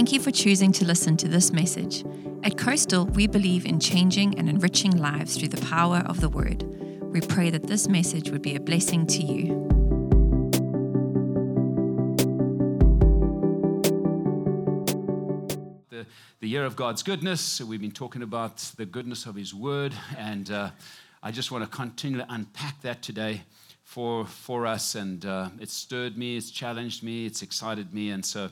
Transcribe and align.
Thank 0.00 0.12
you 0.12 0.20
for 0.20 0.30
choosing 0.30 0.72
to 0.72 0.86
listen 0.86 1.18
to 1.18 1.28
this 1.28 1.52
message. 1.52 2.06
At 2.42 2.56
Coastal, 2.56 3.04
we 3.04 3.26
believe 3.26 3.66
in 3.66 3.78
changing 3.78 4.38
and 4.38 4.48
enriching 4.48 4.96
lives 4.96 5.36
through 5.36 5.48
the 5.48 5.60
power 5.66 5.98
of 6.06 6.22
the 6.22 6.30
Word. 6.30 6.62
We 7.12 7.20
pray 7.20 7.50
that 7.50 7.64
this 7.64 7.86
message 7.86 8.30
would 8.30 8.40
be 8.40 8.56
a 8.56 8.60
blessing 8.60 9.06
to 9.08 9.22
you. 9.22 9.66
the, 15.90 16.06
the 16.40 16.48
year 16.48 16.64
of 16.64 16.76
God's 16.76 17.02
goodness. 17.02 17.60
We've 17.60 17.78
been 17.78 17.90
talking 17.90 18.22
about 18.22 18.56
the 18.78 18.86
goodness 18.86 19.26
of 19.26 19.34
His 19.34 19.52
Word, 19.52 19.92
and 20.16 20.50
uh, 20.50 20.70
I 21.22 21.30
just 21.30 21.52
want 21.52 21.62
to 21.62 21.76
continue 21.76 22.20
to 22.20 22.26
unpack 22.30 22.80
that 22.80 23.02
today 23.02 23.42
for, 23.84 24.24
for 24.24 24.66
us. 24.66 24.94
And 24.94 25.26
uh, 25.26 25.50
it's 25.60 25.74
stirred 25.74 26.16
me, 26.16 26.38
it's 26.38 26.50
challenged 26.50 27.02
me, 27.02 27.26
it's 27.26 27.42
excited 27.42 27.92
me. 27.92 28.12
And 28.12 28.24
so, 28.24 28.48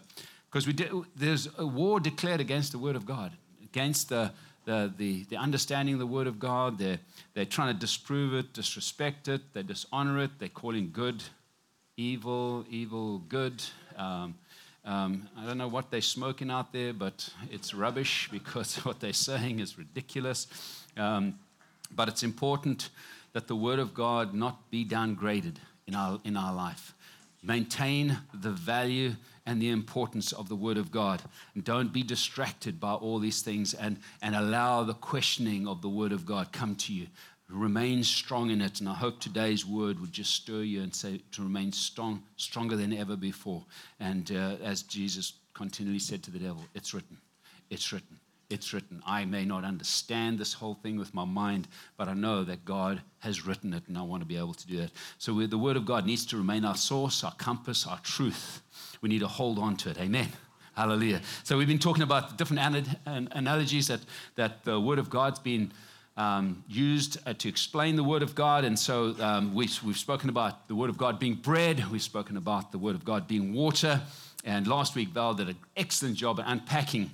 because 0.50 0.64
did, 0.64 0.90
there's 1.14 1.48
a 1.58 1.66
war 1.66 2.00
declared 2.00 2.40
against 2.40 2.72
the 2.72 2.78
Word 2.78 2.96
of 2.96 3.04
God, 3.04 3.32
against 3.64 4.08
the, 4.08 4.32
the, 4.64 4.92
the, 4.96 5.24
the 5.24 5.36
understanding 5.36 5.94
of 5.94 6.00
the 6.00 6.06
Word 6.06 6.26
of 6.26 6.38
God. 6.38 6.78
They're, 6.78 6.98
they're 7.34 7.44
trying 7.44 7.74
to 7.74 7.78
disprove 7.78 8.34
it, 8.34 8.52
disrespect 8.52 9.28
it, 9.28 9.52
they 9.52 9.62
dishonor 9.62 10.20
it, 10.20 10.30
they're 10.38 10.48
calling 10.48 10.90
good 10.92 11.22
evil, 11.98 12.64
evil 12.70 13.18
good. 13.28 13.62
Um, 13.96 14.36
um, 14.84 15.28
I 15.36 15.44
don't 15.44 15.58
know 15.58 15.68
what 15.68 15.90
they're 15.90 16.00
smoking 16.00 16.50
out 16.50 16.72
there, 16.72 16.92
but 16.92 17.28
it's 17.50 17.74
rubbish 17.74 18.28
because 18.32 18.76
what 18.84 19.00
they're 19.00 19.12
saying 19.12 19.58
is 19.58 19.76
ridiculous. 19.76 20.46
Um, 20.96 21.38
but 21.94 22.08
it's 22.08 22.22
important 22.22 22.90
that 23.32 23.48
the 23.48 23.56
Word 23.56 23.78
of 23.78 23.94
God 23.94 24.32
not 24.34 24.70
be 24.70 24.84
downgraded 24.84 25.56
in 25.86 25.94
our, 25.94 26.20
in 26.24 26.36
our 26.36 26.54
life. 26.54 26.94
Maintain 27.42 28.18
the 28.32 28.50
value 28.50 29.14
and 29.48 29.62
the 29.62 29.70
importance 29.70 30.32
of 30.32 30.50
the 30.50 30.54
Word 30.54 30.76
of 30.76 30.92
God. 30.92 31.22
And 31.54 31.64
don't 31.64 31.90
be 31.92 32.02
distracted 32.02 32.78
by 32.78 32.92
all 32.92 33.18
these 33.18 33.40
things 33.40 33.72
and, 33.72 33.96
and 34.20 34.36
allow 34.36 34.84
the 34.84 34.92
questioning 34.92 35.66
of 35.66 35.80
the 35.80 35.88
Word 35.88 36.12
of 36.12 36.26
God 36.26 36.52
come 36.52 36.76
to 36.76 36.92
you 36.92 37.06
remain 37.50 38.04
strong 38.04 38.50
in 38.50 38.60
it. 38.60 38.80
And 38.80 38.88
I 38.90 38.92
hope 38.92 39.20
today's 39.20 39.64
word 39.64 39.98
would 40.00 40.12
just 40.12 40.34
stir 40.34 40.60
you 40.64 40.82
and 40.82 40.94
say 40.94 41.22
to 41.32 41.42
remain 41.42 41.72
strong, 41.72 42.22
stronger 42.36 42.76
than 42.76 42.92
ever 42.92 43.16
before. 43.16 43.64
And 44.00 44.30
uh, 44.30 44.56
as 44.62 44.82
Jesus 44.82 45.32
continually 45.54 45.98
said 45.98 46.22
to 46.24 46.30
the 46.30 46.38
devil, 46.38 46.62
it's 46.74 46.92
written, 46.92 47.16
it's 47.70 47.90
written, 47.90 48.20
it's 48.50 48.72
written. 48.72 49.02
I 49.06 49.24
may 49.24 49.44
not 49.44 49.64
understand 49.64 50.38
this 50.38 50.54
whole 50.54 50.74
thing 50.74 50.98
with 50.98 51.12
my 51.14 51.24
mind, 51.24 51.68
but 51.96 52.08
I 52.08 52.14
know 52.14 52.44
that 52.44 52.64
God 52.64 53.02
has 53.20 53.46
written 53.46 53.74
it, 53.74 53.82
and 53.88 53.98
I 53.98 54.02
want 54.02 54.22
to 54.22 54.26
be 54.26 54.36
able 54.36 54.54
to 54.54 54.66
do 54.66 54.78
that. 54.78 54.90
So 55.18 55.46
the 55.46 55.58
word 55.58 55.76
of 55.76 55.84
God 55.84 56.06
needs 56.06 56.24
to 56.26 56.36
remain 56.36 56.64
our 56.64 56.76
source, 56.76 57.24
our 57.24 57.34
compass, 57.34 57.86
our 57.86 58.00
truth. 58.00 58.62
We 59.02 59.08
need 59.08 59.20
to 59.20 59.28
hold 59.28 59.58
on 59.58 59.76
to 59.78 59.90
it. 59.90 59.98
Amen. 59.98 60.28
Hallelujah. 60.74 61.20
So 61.42 61.58
we've 61.58 61.68
been 61.68 61.78
talking 61.78 62.02
about 62.02 62.38
different 62.38 62.88
analogies 63.06 63.88
that, 63.88 64.00
that 64.36 64.64
the 64.64 64.80
word 64.80 64.98
of 64.98 65.10
God's 65.10 65.40
been 65.40 65.72
um, 66.18 66.64
used 66.68 67.18
uh, 67.26 67.32
to 67.34 67.48
explain 67.48 67.94
the 67.94 68.02
Word 68.02 68.22
of 68.22 68.34
God. 68.34 68.64
And 68.64 68.76
so 68.76 69.14
um, 69.20 69.54
we, 69.54 69.68
we've 69.84 69.96
spoken 69.96 70.28
about 70.28 70.66
the 70.66 70.74
Word 70.74 70.90
of 70.90 70.98
God 70.98 71.18
being 71.18 71.34
bread, 71.34 71.90
we've 71.90 72.02
spoken 72.02 72.36
about 72.36 72.72
the 72.72 72.78
Word 72.78 72.96
of 72.96 73.04
God 73.04 73.28
being 73.28 73.54
water. 73.54 74.02
And 74.44 74.66
last 74.66 74.94
week, 74.94 75.10
Val 75.10 75.34
did 75.34 75.48
an 75.48 75.56
excellent 75.76 76.16
job 76.16 76.40
unpacking 76.44 77.10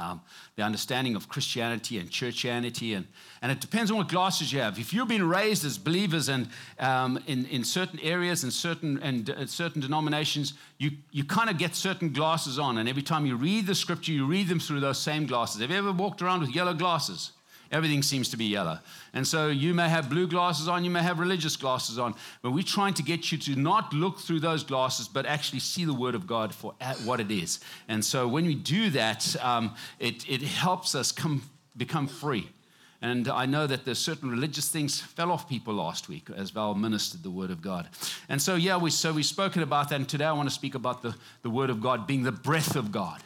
um, 0.00 0.20
the 0.56 0.62
understanding 0.62 1.16
of 1.16 1.28
Christianity 1.28 1.98
and 1.98 2.10
churchianity. 2.10 2.96
And, 2.96 3.06
and 3.42 3.52
it 3.52 3.60
depends 3.60 3.90
on 3.90 3.98
what 3.98 4.08
glasses 4.08 4.52
you 4.52 4.60
have. 4.60 4.78
If 4.78 4.92
you've 4.92 5.08
been 5.08 5.28
raised 5.28 5.64
as 5.64 5.78
believers 5.78 6.28
and 6.28 6.48
um, 6.78 7.18
in, 7.26 7.46
in 7.46 7.64
certain 7.64 8.00
areas 8.00 8.42
and 8.42 8.52
certain, 8.52 8.98
and, 9.02 9.30
uh, 9.30 9.46
certain 9.46 9.80
denominations, 9.80 10.54
you, 10.78 10.92
you 11.10 11.24
kind 11.24 11.50
of 11.50 11.58
get 11.58 11.74
certain 11.74 12.12
glasses 12.12 12.58
on. 12.58 12.78
And 12.78 12.88
every 12.88 13.02
time 13.02 13.26
you 13.26 13.36
read 13.36 13.66
the 13.66 13.74
scripture, 13.74 14.12
you 14.12 14.26
read 14.26 14.48
them 14.48 14.60
through 14.60 14.80
those 14.80 14.98
same 14.98 15.26
glasses. 15.26 15.60
Have 15.60 15.70
you 15.70 15.76
ever 15.76 15.92
walked 15.92 16.22
around 16.22 16.40
with 16.40 16.54
yellow 16.54 16.74
glasses? 16.74 17.32
Everything 17.70 18.02
seems 18.02 18.28
to 18.30 18.36
be 18.36 18.46
yellow. 18.46 18.80
And 19.12 19.26
so 19.26 19.48
you 19.48 19.74
may 19.74 19.88
have 19.88 20.10
blue 20.10 20.26
glasses 20.26 20.66
on, 20.66 20.84
you 20.84 20.90
may 20.90 21.02
have 21.02 21.20
religious 21.20 21.56
glasses 21.56 21.98
on, 21.98 22.14
but 22.42 22.50
we're 22.50 22.64
trying 22.64 22.94
to 22.94 23.02
get 23.02 23.30
you 23.30 23.38
to 23.38 23.54
not 23.54 23.92
look 23.92 24.18
through 24.18 24.40
those 24.40 24.64
glasses, 24.64 25.06
but 25.06 25.24
actually 25.24 25.60
see 25.60 25.84
the 25.84 25.94
Word 25.94 26.16
of 26.16 26.26
God 26.26 26.52
for 26.52 26.74
what 27.04 27.20
it 27.20 27.30
is. 27.30 27.60
And 27.88 28.04
so 28.04 28.26
when 28.26 28.44
we 28.44 28.56
do 28.56 28.90
that, 28.90 29.36
um, 29.44 29.74
it, 30.00 30.28
it 30.28 30.42
helps 30.42 30.96
us 30.96 31.12
come, 31.12 31.42
become 31.76 32.08
free. 32.08 32.48
And 33.02 33.28
I 33.28 33.46
know 33.46 33.66
that 33.66 33.84
there's 33.84 33.98
certain 33.98 34.30
religious 34.30 34.68
things 34.68 35.00
fell 35.00 35.32
off 35.32 35.48
people 35.48 35.74
last 35.74 36.08
week 36.08 36.28
as 36.36 36.50
Val 36.50 36.74
ministered 36.74 37.22
the 37.22 37.30
word 37.30 37.50
of 37.50 37.62
God. 37.62 37.88
And 38.28 38.42
so, 38.42 38.56
yeah, 38.56 38.76
we, 38.76 38.90
so 38.90 39.12
we've 39.12 39.24
spoken 39.24 39.62
about 39.62 39.88
that. 39.88 39.94
And 39.94 40.08
today 40.08 40.26
I 40.26 40.32
want 40.32 40.48
to 40.50 40.54
speak 40.54 40.74
about 40.74 41.02
the, 41.02 41.14
the 41.42 41.48
word 41.48 41.70
of 41.70 41.80
God 41.80 42.06
being 42.06 42.24
the 42.24 42.32
breath 42.32 42.76
of 42.76 42.92
God. 42.92 43.22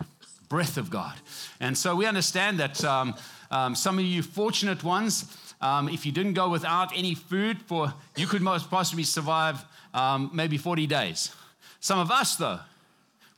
Breath 0.55 0.77
of 0.77 0.89
God. 0.89 1.15
And 1.59 1.77
so 1.77 1.97
we 1.97 2.07
understand 2.07 2.61
that 2.61 2.85
um, 2.85 3.17
um, 3.51 3.75
some 3.75 3.99
of 3.99 4.05
you 4.05 4.23
fortunate 4.23 4.85
ones, 4.85 5.37
um, 5.61 5.89
if 5.89 6.07
you 6.07 6.13
didn't 6.13 6.35
go 6.35 6.49
without 6.49 6.97
any 6.97 7.17
food 7.17 7.61
for, 7.63 7.93
you 8.15 8.29
could 8.29 8.41
most 8.41 8.71
possibly 8.71 9.03
survive 9.03 9.65
um, 9.95 10.31
maybe 10.33 10.57
40 10.57 10.87
days. 10.87 11.35
Some 11.81 11.99
of 11.99 12.13
us, 12.13 12.37
though, 12.37 12.61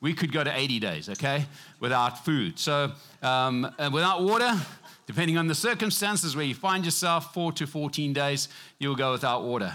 we 0.03 0.13
could 0.13 0.31
go 0.31 0.45
to 0.45 0.55
80 0.55 0.79
days, 0.79 1.09
okay, 1.09 1.47
without 1.81 2.23
food. 2.23 2.59
So 2.59 2.93
um, 3.23 3.63
without 3.91 4.23
water, 4.23 4.55
depending 5.07 5.39
on 5.39 5.47
the 5.47 5.55
circumstances 5.55 6.37
where 6.37 6.45
you 6.45 6.55
find 6.55 6.85
yourself, 6.85 7.33
four 7.33 7.51
to 7.53 7.67
14 7.67 8.13
days, 8.13 8.51
you'll 8.79 8.95
go 8.95 9.13
without 9.13 9.43
water. 9.43 9.73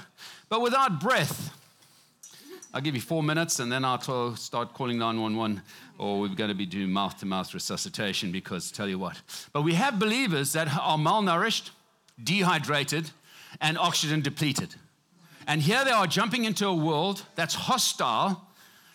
But 0.47 0.61
without 0.61 1.01
breath, 1.01 1.57
I'll 2.71 2.81
give 2.81 2.95
you 2.95 3.01
four 3.01 3.21
minutes 3.21 3.59
and 3.59 3.71
then 3.71 3.83
I'll 3.83 4.35
start 4.37 4.73
calling 4.75 4.99
911 4.99 5.61
or 6.01 6.19
we're 6.19 6.29
going 6.29 6.49
to 6.49 6.55
be 6.55 6.65
doing 6.65 6.91
mouth 6.91 7.19
to 7.19 7.27
mouth 7.27 7.53
resuscitation 7.53 8.31
because 8.31 8.71
tell 8.71 8.89
you 8.89 8.97
what. 8.97 9.21
But 9.53 9.61
we 9.61 9.75
have 9.75 9.99
believers 9.99 10.51
that 10.53 10.67
are 10.67 10.97
malnourished, 10.97 11.69
dehydrated, 12.21 13.11
and 13.61 13.77
oxygen 13.77 14.21
depleted. 14.21 14.73
And 15.45 15.61
here 15.61 15.85
they 15.85 15.91
are 15.91 16.07
jumping 16.07 16.45
into 16.45 16.67
a 16.67 16.73
world 16.73 17.23
that's 17.35 17.53
hostile, 17.53 18.47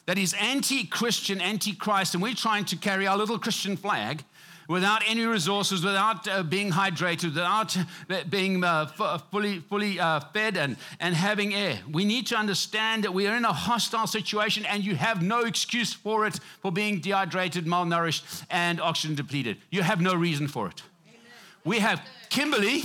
that 0.06 0.18
is 0.18 0.34
anti 0.34 0.84
Christian, 0.84 1.40
anti 1.40 1.74
Christ, 1.74 2.14
and 2.14 2.22
we're 2.22 2.34
trying 2.34 2.64
to 2.66 2.76
carry 2.76 3.06
our 3.06 3.16
little 3.16 3.38
Christian 3.38 3.76
flag 3.76 4.24
without 4.68 5.02
any 5.06 5.24
resources, 5.24 5.84
without 5.84 6.26
uh, 6.28 6.42
being 6.42 6.70
hydrated, 6.70 7.34
without 7.34 7.76
uh, 7.76 7.84
being 8.28 8.62
uh, 8.64 8.90
f- 8.98 9.22
fully, 9.30 9.60
fully 9.60 10.00
uh, 10.00 10.20
fed 10.32 10.56
and, 10.56 10.76
and 11.00 11.14
having 11.14 11.54
air. 11.54 11.78
We 11.90 12.04
need 12.04 12.26
to 12.28 12.36
understand 12.36 13.04
that 13.04 13.14
we 13.14 13.26
are 13.26 13.36
in 13.36 13.44
a 13.44 13.52
hostile 13.52 14.06
situation 14.06 14.66
and 14.66 14.84
you 14.84 14.96
have 14.96 15.22
no 15.22 15.40
excuse 15.40 15.92
for 15.92 16.26
it 16.26 16.40
for 16.60 16.72
being 16.72 17.00
dehydrated, 17.00 17.66
malnourished, 17.66 18.44
and 18.50 18.80
oxygen 18.80 19.16
depleted. 19.16 19.58
You 19.70 19.82
have 19.82 20.00
no 20.00 20.14
reason 20.14 20.48
for 20.48 20.68
it. 20.68 20.82
Amen. 21.08 21.20
We 21.64 21.78
have 21.78 22.00
Kimberly 22.28 22.82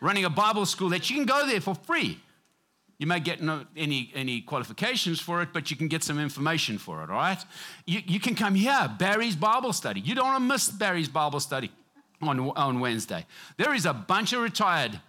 running 0.00 0.24
a 0.24 0.30
Bible 0.30 0.66
school 0.66 0.90
that 0.90 1.10
you 1.10 1.16
can 1.16 1.26
go 1.26 1.46
there 1.46 1.60
for 1.60 1.74
free. 1.74 2.18
You 3.00 3.06
may 3.06 3.18
get 3.18 3.40
no, 3.40 3.64
any, 3.78 4.12
any 4.14 4.42
qualifications 4.42 5.20
for 5.20 5.40
it, 5.40 5.54
but 5.54 5.70
you 5.70 5.76
can 5.76 5.88
get 5.88 6.04
some 6.04 6.20
information 6.20 6.76
for 6.76 7.02
it, 7.02 7.08
all 7.08 7.16
right? 7.16 7.42
You, 7.86 8.02
you 8.06 8.20
can 8.20 8.34
come 8.34 8.54
here, 8.54 8.94
Barry's 8.98 9.34
Bible 9.34 9.72
study. 9.72 10.00
You 10.00 10.14
don't 10.14 10.26
want 10.26 10.36
to 10.36 10.46
miss 10.46 10.68
Barry's 10.68 11.08
Bible 11.08 11.40
study 11.40 11.72
on, 12.20 12.38
on 12.50 12.78
Wednesday. 12.78 13.24
There 13.56 13.72
is 13.72 13.86
a 13.86 13.94
bunch 13.94 14.34
of 14.34 14.42
retired 14.42 15.00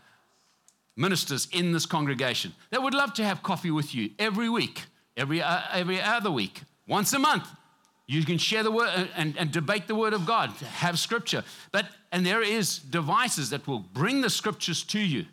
ministers 0.95 1.49
in 1.51 1.73
this 1.73 1.85
congregation 1.85 2.53
that 2.69 2.81
would 2.81 2.93
love 2.93 3.13
to 3.15 3.25
have 3.25 3.43
coffee 3.43 3.71
with 3.71 3.93
you 3.93 4.11
every 4.17 4.47
week, 4.47 4.85
every, 5.17 5.41
uh, 5.41 5.59
every 5.73 5.99
other 6.01 6.31
week, 6.31 6.61
once 6.87 7.11
a 7.11 7.19
month. 7.19 7.45
You 8.07 8.23
can 8.23 8.37
share 8.37 8.63
the 8.63 8.71
word 8.71 8.87
uh, 8.95 9.07
and, 9.17 9.37
and 9.37 9.51
debate 9.51 9.87
the 9.87 9.95
word 9.95 10.13
of 10.13 10.25
God, 10.25 10.51
have 10.51 10.97
scripture. 10.97 11.43
But, 11.73 11.87
and 12.13 12.25
there 12.25 12.41
is 12.41 12.79
devices 12.79 13.49
that 13.49 13.67
will 13.67 13.79
bring 13.79 14.21
the 14.21 14.29
scriptures 14.29 14.81
to 14.83 14.99
you. 14.99 15.25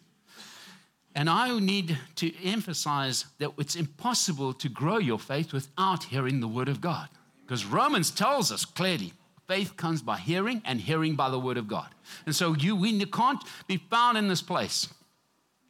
And 1.14 1.28
I 1.28 1.58
need 1.58 1.98
to 2.16 2.44
emphasize 2.44 3.24
that 3.38 3.52
it's 3.58 3.74
impossible 3.74 4.52
to 4.54 4.68
grow 4.68 4.98
your 4.98 5.18
faith 5.18 5.52
without 5.52 6.04
hearing 6.04 6.40
the 6.40 6.48
Word 6.48 6.68
of 6.68 6.80
God. 6.80 7.08
Because 7.42 7.64
Romans 7.64 8.10
tells 8.10 8.52
us 8.52 8.64
clearly 8.64 9.12
faith 9.48 9.76
comes 9.76 10.02
by 10.02 10.18
hearing, 10.18 10.60
and 10.66 10.78
hearing 10.80 11.16
by 11.16 11.30
the 11.30 11.38
Word 11.38 11.56
of 11.56 11.66
God. 11.66 11.88
And 12.26 12.36
so 12.36 12.54
you, 12.54 12.76
we 12.76 13.04
can't 13.06 13.42
be 13.66 13.78
found 13.78 14.18
in 14.18 14.28
this 14.28 14.42
place. 14.42 14.88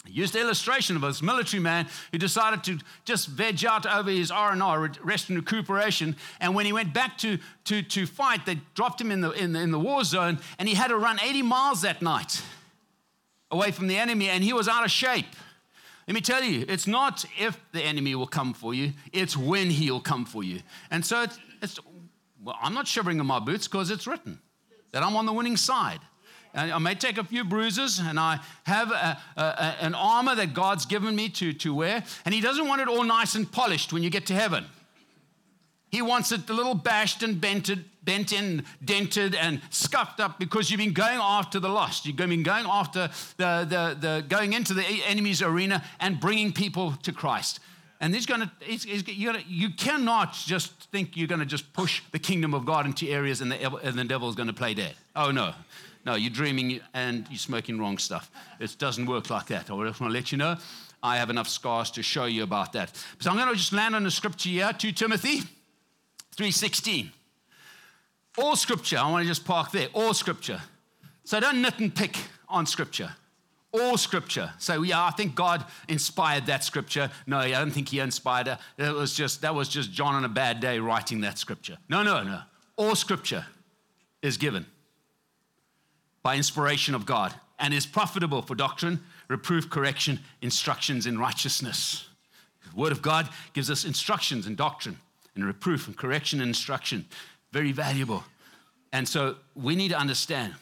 I 0.04 0.10
used 0.10 0.34
the 0.34 0.40
illustration 0.40 0.96
of 0.96 1.02
this 1.02 1.22
military 1.22 1.62
man 1.62 1.86
who 2.10 2.18
decided 2.18 2.64
to 2.64 2.78
just 3.04 3.28
veg 3.28 3.64
out 3.64 3.86
over 3.86 4.10
his 4.10 4.30
R&R, 4.30 4.90
rest 5.02 5.28
and 5.28 5.38
recuperation. 5.38 6.16
And 6.40 6.54
when 6.54 6.66
he 6.66 6.72
went 6.72 6.92
back 6.92 7.18
to, 7.18 7.38
to, 7.66 7.82
to 7.82 8.06
fight, 8.06 8.44
they 8.44 8.58
dropped 8.74 9.00
him 9.00 9.12
in 9.12 9.20
the, 9.20 9.30
in, 9.30 9.52
the, 9.52 9.60
in 9.60 9.70
the 9.70 9.78
war 9.78 10.02
zone, 10.02 10.40
and 10.58 10.68
he 10.68 10.74
had 10.74 10.88
to 10.88 10.96
run 10.96 11.20
80 11.22 11.42
miles 11.42 11.82
that 11.82 12.02
night 12.02 12.42
away 13.50 13.70
from 13.70 13.86
the 13.86 13.96
enemy 13.96 14.28
and 14.28 14.44
he 14.44 14.52
was 14.52 14.68
out 14.68 14.84
of 14.84 14.90
shape. 14.90 15.26
Let 16.06 16.14
me 16.14 16.20
tell 16.20 16.42
you, 16.42 16.64
it's 16.68 16.86
not 16.86 17.24
if 17.38 17.60
the 17.72 17.82
enemy 17.82 18.14
will 18.14 18.26
come 18.26 18.54
for 18.54 18.72
you, 18.72 18.92
it's 19.12 19.36
when 19.36 19.68
he'll 19.68 20.00
come 20.00 20.24
for 20.24 20.42
you. 20.42 20.60
And 20.90 21.04
so 21.04 21.22
it's, 21.22 21.38
it's 21.60 21.78
well, 22.42 22.56
I'm 22.62 22.72
not 22.72 22.88
shivering 22.88 23.18
in 23.20 23.26
my 23.26 23.40
boots 23.40 23.68
because 23.68 23.90
it's 23.90 24.06
written 24.06 24.40
that 24.92 25.02
I'm 25.02 25.16
on 25.16 25.26
the 25.26 25.32
winning 25.32 25.56
side. 25.56 26.00
And 26.54 26.72
I 26.72 26.78
may 26.78 26.94
take 26.94 27.18
a 27.18 27.24
few 27.24 27.44
bruises, 27.44 27.98
and 27.98 28.18
I 28.18 28.40
have 28.64 28.90
a, 28.90 29.18
a, 29.36 29.76
an 29.80 29.94
armor 29.94 30.34
that 30.34 30.54
God's 30.54 30.86
given 30.86 31.14
me 31.14 31.28
to, 31.30 31.52
to 31.52 31.74
wear. 31.74 32.02
And 32.24 32.34
He 32.34 32.40
doesn't 32.40 32.66
want 32.66 32.80
it 32.80 32.88
all 32.88 33.04
nice 33.04 33.34
and 33.34 33.50
polished 33.50 33.92
when 33.92 34.02
you 34.02 34.08
get 34.08 34.26
to 34.26 34.34
heaven. 34.34 34.64
He 35.90 36.02
wants 36.02 36.32
it 36.32 36.48
a 36.48 36.52
little 36.52 36.74
bashed 36.74 37.22
and 37.22 37.40
bented, 37.40 37.84
bent 38.08 38.32
in, 38.32 38.64
dented, 38.82 39.34
and 39.34 39.60
scuffed 39.68 40.18
up 40.18 40.38
because 40.38 40.70
you've 40.70 40.78
been 40.78 40.94
going 40.94 41.18
after 41.20 41.60
the 41.60 41.68
lost. 41.68 42.06
You've 42.06 42.16
been 42.16 42.42
going 42.42 42.64
after 42.66 43.10
the, 43.36 43.66
the, 43.68 43.98
the 44.00 44.24
going 44.26 44.54
into 44.54 44.72
the 44.72 44.82
enemy's 45.06 45.42
arena 45.42 45.84
and 46.00 46.18
bringing 46.18 46.54
people 46.54 46.92
to 47.02 47.12
Christ. 47.12 47.60
And 48.00 48.14
he's 48.14 48.24
going 48.24 48.40
to, 48.40 48.50
he's, 48.60 48.84
he's, 48.84 49.02
gonna, 49.02 49.42
you 49.46 49.68
cannot 49.68 50.32
just 50.32 50.72
think 50.90 51.18
you're 51.18 51.28
going 51.28 51.40
to 51.40 51.46
just 51.46 51.70
push 51.74 52.00
the 52.10 52.18
kingdom 52.18 52.54
of 52.54 52.64
God 52.64 52.86
into 52.86 53.06
areas 53.08 53.42
and 53.42 53.52
the, 53.52 53.76
and 53.82 53.98
the 53.98 54.04
devil 54.04 54.30
is 54.30 54.34
going 54.34 54.46
to 54.46 54.54
play 54.54 54.72
dead. 54.72 54.94
Oh, 55.14 55.30
no. 55.30 55.52
No, 56.06 56.14
you're 56.14 56.30
dreaming 56.30 56.80
and 56.94 57.26
you're 57.28 57.38
smoking 57.38 57.78
wrong 57.78 57.98
stuff. 57.98 58.30
It 58.58 58.74
doesn't 58.78 59.04
work 59.04 59.28
like 59.28 59.48
that. 59.48 59.70
I 59.70 59.84
just 59.84 60.00
want 60.00 60.10
to 60.10 60.18
let 60.18 60.32
you 60.32 60.38
know. 60.38 60.56
I 61.02 61.18
have 61.18 61.28
enough 61.28 61.48
scars 61.48 61.90
to 61.90 62.02
show 62.02 62.24
you 62.24 62.42
about 62.42 62.72
that. 62.72 62.96
So 63.20 63.28
I'm 63.28 63.36
going 63.36 63.50
to 63.50 63.54
just 63.54 63.74
land 63.74 63.94
on 63.94 64.04
the 64.04 64.10
scripture 64.10 64.48
here, 64.48 64.72
2 64.72 64.92
Timothy 64.92 65.42
3.16. 66.36 67.10
All 68.38 68.54
scripture, 68.54 68.98
I 68.98 69.10
want 69.10 69.24
to 69.24 69.28
just 69.28 69.44
park 69.44 69.72
there, 69.72 69.88
all 69.92 70.14
scripture. 70.14 70.62
So 71.24 71.40
don't 71.40 71.60
nit 71.60 71.78
and 71.80 71.94
pick 71.94 72.16
on 72.48 72.66
scripture. 72.66 73.10
All 73.72 73.98
scripture. 73.98 74.52
So 74.58 74.82
yeah, 74.82 75.04
I 75.04 75.10
think 75.10 75.34
God 75.34 75.64
inspired 75.88 76.46
that 76.46 76.64
scripture. 76.64 77.10
No, 77.26 77.38
I 77.38 77.50
don't 77.50 77.72
think 77.72 77.88
he 77.88 77.98
inspired 77.98 78.46
it. 78.46 78.58
That 78.76 78.94
was 78.94 79.12
just 79.14 79.42
that 79.42 79.54
was 79.54 79.68
just 79.68 79.92
John 79.92 80.14
on 80.14 80.24
a 80.24 80.28
bad 80.28 80.60
day 80.60 80.78
writing 80.78 81.20
that 81.22 81.36
scripture. 81.36 81.78
No, 81.88 82.02
no, 82.02 82.22
no. 82.22 82.40
All 82.76 82.94
scripture 82.94 83.44
is 84.22 84.36
given 84.36 84.64
by 86.22 86.36
inspiration 86.36 86.94
of 86.94 87.04
God 87.04 87.34
and 87.58 87.74
is 87.74 87.86
profitable 87.86 88.40
for 88.40 88.54
doctrine, 88.54 89.00
reproof, 89.28 89.68
correction, 89.68 90.20
instructions 90.40 91.06
in 91.06 91.18
righteousness. 91.18 92.06
The 92.70 92.80
Word 92.80 92.92
of 92.92 93.02
God 93.02 93.28
gives 93.52 93.70
us 93.70 93.84
instructions 93.84 94.46
in 94.46 94.54
doctrine 94.54 94.98
and 95.34 95.44
reproof 95.44 95.88
and 95.88 95.96
correction 95.96 96.40
and 96.40 96.48
instruction. 96.48 97.04
Very 97.52 97.72
valuable. 97.72 98.24
And 98.92 99.06
so 99.08 99.36
we 99.54 99.76
need 99.76 99.88
to 99.88 99.98
understand 99.98 100.54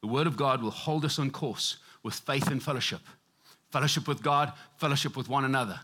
the 0.00 0.08
Word 0.08 0.26
of 0.26 0.36
God 0.36 0.62
will 0.62 0.70
hold 0.70 1.04
us 1.04 1.18
on 1.18 1.30
course 1.30 1.76
with 2.02 2.14
faith 2.14 2.48
and 2.48 2.62
fellowship. 2.62 3.00
Fellowship 3.70 4.08
with 4.08 4.22
God, 4.22 4.52
fellowship 4.76 5.16
with 5.16 5.28
one 5.28 5.44
another. 5.44 5.80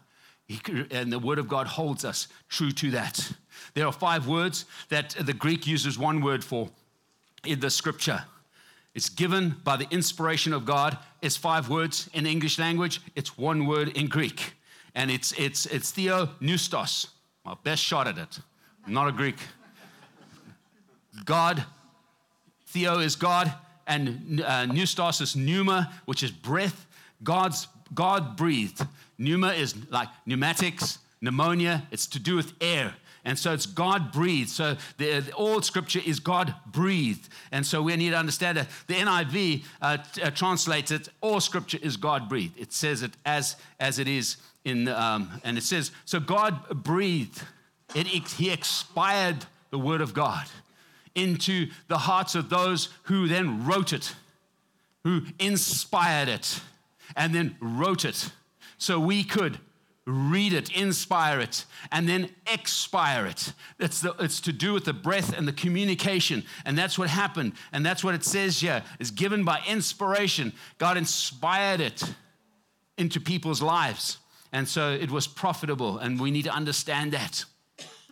and 0.91 1.13
the 1.13 1.19
Word 1.19 1.39
of 1.39 1.49
God 1.49 1.67
holds 1.67 2.05
us 2.05 2.29
true 2.49 2.73
to 2.73 2.91
that. 2.93 3.33
There 3.75 3.87
are 3.87 3.93
five 3.93 4.27
words 4.27 4.65
that 4.89 5.11
the 5.11 5.33
Greek 5.33 5.67
uses 5.67 5.99
one 5.99 6.21
word 6.21 6.43
for 6.45 6.69
in 7.45 7.61
the 7.61 7.71
scripture. 7.71 8.25
It's 8.95 9.09
given 9.09 9.57
by 9.63 9.77
the 9.77 9.87
inspiration 9.91 10.53
of 10.53 10.65
God. 10.65 10.99
It's 11.23 11.37
five 11.37 11.69
words 11.69 12.11
in 12.15 12.27
English 12.27 12.59
language. 12.59 13.01
It's 13.15 13.39
one 13.39 13.67
word 13.67 13.97
in 13.97 14.09
Greek. 14.09 14.55
And 14.95 15.11
it's, 15.11 15.33
it's, 15.33 15.67
it's 15.67 15.91
Theo 15.93 16.27
Neustos. 16.41 17.09
My 17.45 17.55
best 17.63 17.83
shot 17.83 18.09
at 18.09 18.19
it. 18.19 18.41
I'm 18.87 18.93
not 18.93 19.07
a 19.07 19.13
Greek. 19.13 19.37
God, 21.25 21.65
Theo 22.67 22.99
is 22.99 23.17
God, 23.17 23.53
and 23.87 24.43
uh, 24.45 24.67
Neustos 24.67 25.21
is 25.21 25.35
pneuma, 25.35 25.93
which 26.05 26.23
is 26.23 26.31
breath. 26.31 26.87
God's 27.23 27.67
God 27.95 28.37
breathed. 28.37 28.87
Pneuma 29.17 29.49
is 29.49 29.75
like 29.91 30.09
pneumatics, 30.27 30.99
pneumonia. 31.21 31.87
It's 31.91 32.07
to 32.09 32.21
do 32.21 32.37
with 32.37 32.53
air. 32.61 32.95
And 33.25 33.39
so 33.39 33.53
it's 33.53 33.67
God 33.67 34.13
breathed. 34.13 34.51
So 34.51 34.77
the, 34.97 35.33
all 35.33 35.61
scripture 35.63 36.01
is 36.05 36.21
God 36.21 36.55
breathed. 36.67 37.29
And 37.51 37.67
so 37.67 37.83
we 37.83 37.97
need 37.97 38.11
to 38.11 38.17
understand 38.17 38.59
that. 38.59 38.69
The 38.87 38.95
NIV 38.95 39.65
uh, 39.83 39.99
uh, 40.23 40.31
translates 40.31 40.91
it, 40.91 41.09
all 41.21 41.41
scripture 41.41 41.79
is 41.83 41.97
God 41.97 42.29
breathed. 42.29 42.59
It 42.59 42.73
says 42.73 43.03
it 43.03 43.13
as, 43.27 43.57
as 43.81 43.99
it 43.99 44.09
is 44.09 44.37
in, 44.65 44.89
um, 44.89 45.41
and 45.45 45.59
it 45.59 45.63
says, 45.63 45.91
so 46.05 46.21
God 46.21 46.83
breathed. 46.85 47.43
It, 47.95 48.07
he 48.07 48.51
expired 48.51 49.47
the 49.71 49.79
word 49.79 50.01
of 50.01 50.15
God 50.15 50.47
into 51.15 51.69
the 51.89 51.99
hearts 51.99 52.35
of 52.35 52.49
those 52.49 52.89
who 53.05 53.29
then 53.29 53.65
wrote 53.65 53.93
it, 53.93 54.15
who 55.05 55.23
inspired 55.39 56.29
it, 56.29 56.61
and 57.17 57.35
then 57.35 57.57
wrote 57.61 58.05
it. 58.05 58.31
So 58.79 59.01
we 59.01 59.25
could 59.25 59.59
read 60.09 60.55
it, 60.55 60.71
inspire 60.71 61.39
it, 61.39 61.67
and 61.93 62.09
then 62.09 62.31
expire 62.47 63.27
it. 63.27 63.53
It's, 63.79 64.01
the, 64.01 64.15
it's 64.19 64.41
to 64.41 64.53
do 64.53 64.73
with 64.73 64.87
the 64.87 64.95
breath 64.95 65.37
and 65.37 65.47
the 65.47 65.53
communication. 65.53 66.45
And 66.65 66.79
that's 66.79 66.99
what 66.99 67.11
happened. 67.11 67.53
And 67.73 67.85
that's 67.85 68.03
what 68.03 68.15
it 68.15 68.25
says 68.25 68.61
here 68.61 68.83
is 68.99 69.11
given 69.11 69.45
by 69.45 69.61
inspiration. 69.69 70.55
God 70.79 70.97
inspired 70.97 71.81
it 71.81 72.03
into 72.97 73.21
people's 73.21 73.61
lives. 73.61 74.19
And 74.51 74.67
so 74.67 74.93
it 74.93 75.11
was 75.11 75.27
profitable. 75.27 75.99
And 75.99 76.19
we 76.19 76.31
need 76.31 76.45
to 76.45 76.53
understand 76.53 77.13
that. 77.13 77.45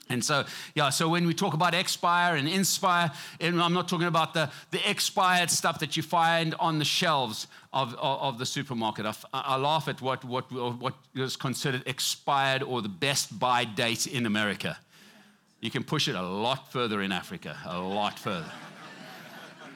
And 0.08 0.24
so, 0.24 0.44
yeah, 0.74 0.90
so 0.90 1.08
when 1.08 1.26
we 1.26 1.34
talk 1.34 1.54
about 1.54 1.74
expire 1.74 2.36
and 2.36 2.48
inspire, 2.48 3.10
and 3.40 3.60
I'm 3.60 3.72
not 3.72 3.88
talking 3.88 4.06
about 4.06 4.34
the, 4.34 4.50
the 4.70 4.88
expired 4.88 5.50
stuff 5.50 5.80
that 5.80 5.96
you 5.96 6.02
find 6.02 6.54
on 6.60 6.78
the 6.78 6.84
shelves 6.84 7.48
of, 7.72 7.94
of, 7.94 8.20
of 8.20 8.38
the 8.38 8.46
supermarket. 8.46 9.04
I, 9.04 9.14
I, 9.32 9.56
laugh 9.56 9.88
at 9.88 10.00
what, 10.00 10.24
what, 10.24 10.50
what 10.52 10.94
is 11.14 11.34
considered 11.34 11.82
expired 11.86 12.62
or 12.62 12.82
the 12.82 12.88
best 12.88 13.36
buy 13.36 13.64
date 13.64 14.06
in 14.06 14.26
America. 14.26 14.78
You 15.60 15.70
can 15.70 15.82
push 15.82 16.06
it 16.06 16.14
a 16.14 16.22
lot 16.22 16.70
further 16.70 17.02
in 17.02 17.10
Africa, 17.10 17.56
a 17.66 17.80
lot 17.80 18.18
further. 18.18 18.52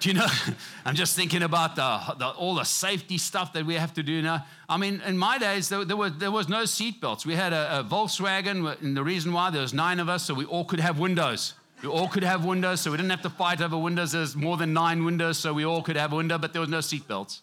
Do 0.00 0.08
you 0.08 0.14
know? 0.14 0.26
I'm 0.85 0.94
just 0.94 1.14
thinking 1.14 1.43
about 1.43 1.76
the, 1.76 2.14
the, 2.19 2.29
all 2.31 2.55
the 2.55 2.64
safety 2.64 3.19
stuff 3.19 3.52
that 3.52 3.67
we 3.67 3.75
have 3.75 3.93
to 3.94 4.02
do 4.02 4.23
now. 4.23 4.47
I 4.69 4.79
mean, 4.79 5.02
in 5.06 5.17
my 5.17 5.38
days, 5.38 5.69
there, 5.69 5.85
there, 5.85 5.97
was, 5.97 6.17
there 6.17 6.31
was 6.31 6.49
no 6.49 6.62
seatbelts. 6.62 7.26
We 7.26 7.35
had 7.35 7.52
a, 7.52 7.81
a, 7.81 7.85
Volkswagen, 7.85 8.81
and 8.81 8.97
the 8.97 9.05
reason 9.05 9.32
why 9.32 9.50
there 9.50 9.61
was 9.61 9.75
nine 9.75 10.00
of 10.00 10.08
us, 10.08 10.25
so 10.25 10.32
we 10.32 10.47
all 10.47 10.64
could 10.64 10.81
have 10.81 10.99
windows. 10.99 11.55
We 11.82 11.88
all 11.88 12.08
could 12.08 12.25
have 12.25 12.44
windows, 12.44 12.81
so 12.81 12.91
we 12.91 12.97
didn't 12.97 13.11
have 13.11 13.23
to 13.23 13.31
fight 13.31 13.61
over 13.61 13.76
windows. 13.76 14.12
There's 14.12 14.35
more 14.35 14.56
than 14.56 14.73
nine 14.73 15.05
windows, 15.05 15.38
so 15.38 15.52
we 15.52 15.64
all 15.64 15.82
could 15.82 15.97
have 15.97 16.12
a 16.12 16.17
window, 16.17 16.38
but 16.38 16.52
there 16.52 16.61
was 16.61 16.70
no 16.70 16.79
seatbelts. 16.79 17.41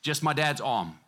Just 0.00 0.22
my 0.22 0.32
dad's 0.32 0.60
arm. 0.60 0.98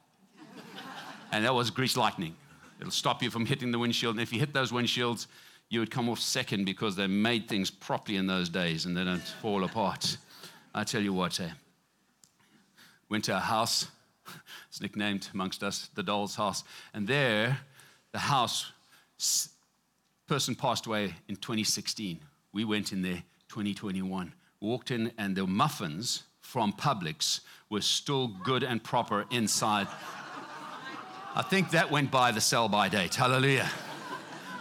And 1.33 1.45
that 1.45 1.55
was 1.55 1.71
grease 1.71 1.97
lightning. 1.97 2.35
It'll 2.81 2.91
stop 2.91 3.23
you 3.23 3.31
from 3.31 3.47
hitting 3.47 3.71
the 3.73 3.79
windshield. 3.79 4.17
And 4.17 4.23
if 4.23 4.33
you 4.33 4.41
hit 4.41 4.53
those 4.53 4.73
windshields, 4.73 5.27
you 5.69 5.81
would 5.81 5.91
come 5.91 6.09
off 6.09 6.19
second 6.19 6.65
because 6.65 6.97
they 6.97 7.07
made 7.07 7.49
things 7.49 7.71
properly 7.71 8.17
in 8.17 8.27
those 8.27 8.49
days 8.49 8.85
and 8.85 8.97
they 8.97 9.05
don't 9.05 9.23
fall 9.41 9.65
apart. 9.65 10.17
I 10.75 10.85
tell 10.85 11.03
you 11.03 11.13
what, 11.13 11.41
eh? 11.41 11.51
Went 13.09 13.25
to 13.25 13.37
a 13.37 13.41
house, 13.41 13.89
it's 14.69 14.81
nicknamed 14.81 15.29
amongst 15.35 15.63
us 15.63 15.91
the 15.95 16.03
doll's 16.03 16.37
house, 16.37 16.63
and 16.95 17.07
there, 17.07 17.59
the 18.13 18.19
house, 18.19 18.73
person 20.27 20.55
passed 20.55 20.87
away 20.87 21.13
in 21.29 21.35
2016. 21.35 22.21
We 22.53 22.65
went 22.65 22.93
in 22.93 23.03
there 23.03 23.23
2021. 23.49 24.33
Walked 24.61 24.93
in, 24.93 25.11
and 25.19 25.35
the 25.35 25.47
muffins 25.47 26.23
from 26.41 26.73
Publix 26.73 27.41
were 27.69 27.81
still 27.81 28.29
good 28.45 28.63
and 28.63 28.83
proper 28.83 29.27
inside. 29.31 29.89
I 31.35 31.43
think 31.43 31.71
that 31.71 31.91
went 31.91 32.11
by 32.11 32.31
the 32.31 32.41
sell 32.41 32.69
by 32.69 32.89
date. 32.89 33.15
Hallelujah. 33.15 33.69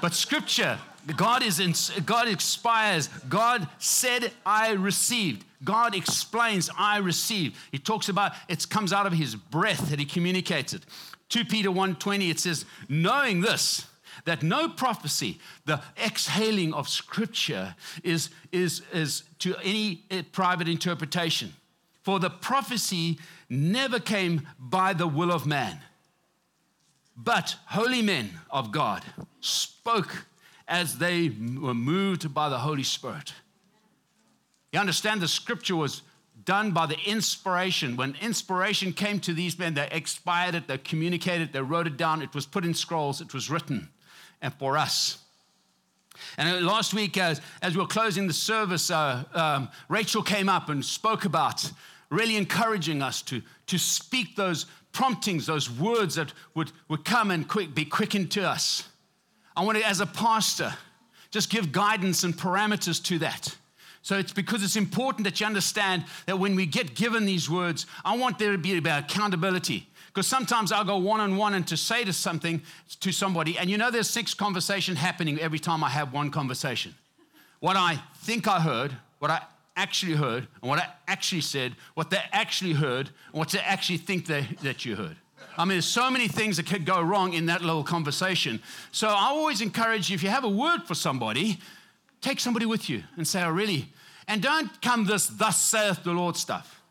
But 0.02 0.14
scripture, 0.14 0.80
God 1.16 1.44
is 1.44 1.60
in, 1.60 1.74
God 2.04 2.28
expires. 2.28 3.10
God 3.28 3.68
said, 3.78 4.32
I 4.46 4.72
received. 4.72 5.46
God 5.64 5.96
explains, 5.96 6.70
I 6.78 6.98
receive. 6.98 7.60
He 7.72 7.78
talks 7.78 8.10
about 8.10 8.34
it 8.48 8.70
comes 8.70 8.94
out 8.94 9.06
of 9.06 9.14
his 9.14 9.36
breath 9.36 9.90
that 9.90 10.00
he 10.00 10.06
communicated. 10.06 10.86
2 11.30 11.46
Peter 11.46 11.70
1:20 11.70 12.30
it 12.30 12.40
says, 12.40 12.66
knowing 12.88 13.42
this, 13.42 13.86
that 14.26 14.44
no 14.44 14.70
prophecy, 14.70 15.40
the 15.66 15.82
exhaling 16.04 16.74
of 16.74 16.90
scripture, 16.90 17.76
is, 18.04 18.30
is, 18.52 18.82
is 18.94 19.24
to 19.40 19.56
any 19.64 20.04
eh, 20.12 20.24
private 20.32 20.68
interpretation. 20.68 21.54
For 22.04 22.20
the 22.20 22.30
prophecy 22.30 23.20
never 23.50 24.00
came 24.00 24.48
by 24.58 24.94
the 24.94 25.08
will 25.08 25.32
of 25.32 25.46
man, 25.46 25.80
but 27.16 27.56
holy 27.68 28.02
men 28.02 28.32
of 28.50 28.72
God 28.72 29.04
spoke 29.42 30.26
as 30.68 30.98
they 30.98 31.30
were 31.30 31.74
moved 31.74 32.34
by 32.34 32.50
the 32.50 32.60
Holy 32.60 32.84
Spirit. 32.84 33.34
You 34.72 34.80
understand 34.80 35.22
the 35.22 35.28
scripture 35.28 35.76
was 35.76 36.02
done 36.46 36.72
by 36.72 36.86
the 36.86 36.98
inspiration. 37.06 37.96
When 37.96 38.16
inspiration 38.22 38.94
came 38.94 39.20
to 39.22 39.34
these 39.34 39.58
men, 39.60 39.74
they 39.74 39.88
expired 39.92 40.56
it, 40.56 40.68
they 40.68 40.78
communicated, 40.78 41.54
they 41.54 41.62
wrote 41.62 41.88
it 41.88 41.98
down, 41.98 42.22
it 42.22 42.34
was 42.34 42.46
put 42.46 42.66
in 42.66 42.74
scrolls, 42.74 43.22
it 43.22 43.34
was 43.34 43.50
written, 43.50 43.90
and 44.42 44.54
for 44.54 44.78
us. 44.78 45.20
And 46.38 46.66
last 46.66 46.94
week, 46.94 47.18
as, 47.18 47.42
as 47.62 47.76
we 47.76 47.82
were 47.82 47.88
closing 47.88 48.28
the 48.28 48.34
service, 48.34 48.92
uh, 48.92 49.24
um, 49.34 49.70
Rachel 49.88 50.22
came 50.22 50.50
up 50.50 50.70
and 50.70 50.84
spoke 50.84 51.26
about 51.26 51.72
really 52.10 52.36
encouraging 52.36 53.02
us 53.02 53.22
to, 53.24 53.42
to 53.68 53.78
speak 53.78 54.36
those 54.36 54.66
promptings, 54.92 55.46
those 55.46 55.70
words 55.70 56.16
that 56.16 56.34
would, 56.56 56.72
would 56.88 57.06
come 57.06 57.32
and 57.32 57.48
quick, 57.48 57.74
be 57.74 57.86
quickened 57.86 58.32
to 58.32 58.48
us. 58.48 58.88
I 59.56 59.64
want 59.64 59.78
to, 59.78 59.88
as 59.88 60.00
a 60.00 60.06
pastor, 60.06 60.74
just 61.32 61.50
give 61.50 61.72
guidance 61.72 62.24
and 62.24 62.36
parameters 62.36 63.04
to 63.06 63.20
that. 63.20 63.56
So 64.10 64.18
it's 64.18 64.34
because 64.34 64.64
it's 64.64 64.76
important 64.76 65.24
that 65.26 65.40
you 65.40 65.46
understand 65.46 66.04
that 66.26 66.40
when 66.40 66.56
we 66.56 66.66
get 66.66 66.96
given 66.96 67.28
these 67.28 67.48
words, 67.48 67.86
I 68.04 68.18
want 68.18 68.40
there 68.40 68.52
to 68.52 68.58
be 68.58 68.76
about 68.76 69.04
accountability. 69.04 69.88
Because 70.08 70.26
sometimes 70.26 70.72
I'll 70.72 70.84
go 70.84 70.98
one 70.98 71.20
on 71.20 71.38
one 71.38 71.54
and 71.54 71.68
to 71.68 71.78
say 71.78 72.04
to 72.04 72.12
something 72.12 72.64
to 73.02 73.12
somebody, 73.12 73.56
and 73.60 73.70
you 73.70 73.78
know 73.78 73.92
there's 73.92 74.10
six 74.10 74.34
conversations 74.34 74.98
happening 74.98 75.40
every 75.40 75.60
time 75.60 75.84
I 75.84 75.90
have 75.90 76.12
one 76.12 76.32
conversation. 76.32 76.96
what 77.60 77.76
I 77.76 78.02
think 78.22 78.48
I 78.48 78.60
heard, 78.60 78.94
what 79.20 79.30
I 79.30 79.44
actually 79.76 80.16
heard, 80.16 80.48
and 80.64 80.70
what 80.72 80.80
I 80.80 80.88
actually 81.08 81.42
said, 81.42 81.76
what 81.94 82.10
they 82.10 82.18
actually 82.32 82.74
heard, 82.74 83.12
and 83.32 83.38
what 83.38 83.50
they 83.50 83.60
actually 83.60 84.00
think 84.00 84.26
they, 84.26 84.48
that 84.64 84.86
you 84.86 84.96
heard. 84.96 85.18
I 85.56 85.66
mean, 85.66 85.76
there's 85.76 85.86
so 85.86 86.10
many 86.10 86.28
things 86.28 86.58
that 86.58 86.66
could 86.66 86.84
go 86.84 87.00
wrong 87.00 87.34
in 87.34 87.46
that 87.46 87.62
little 87.62 87.84
conversation. 87.84 88.60
So 88.92 89.08
I 89.08 89.28
always 89.28 89.62
encourage 89.62 90.10
you, 90.10 90.16
if 90.16 90.24
you 90.24 90.30
have 90.30 90.46
a 90.46 90.50
word 90.50 90.80
for 90.88 90.96
somebody, 90.96 91.60
take 92.22 92.40
somebody 92.40 92.66
with 92.66 92.90
you 92.90 93.04
and 93.16 93.28
say, 93.28 93.42
I 93.42 93.50
oh, 93.50 93.52
really, 93.52 93.90
and 94.30 94.42
don't 94.42 94.82
come 94.82 95.06
this, 95.06 95.28
thus 95.28 95.60
saith 95.62 96.04
the 96.04 96.14
Lord 96.14 96.38
stuff. 96.38 96.82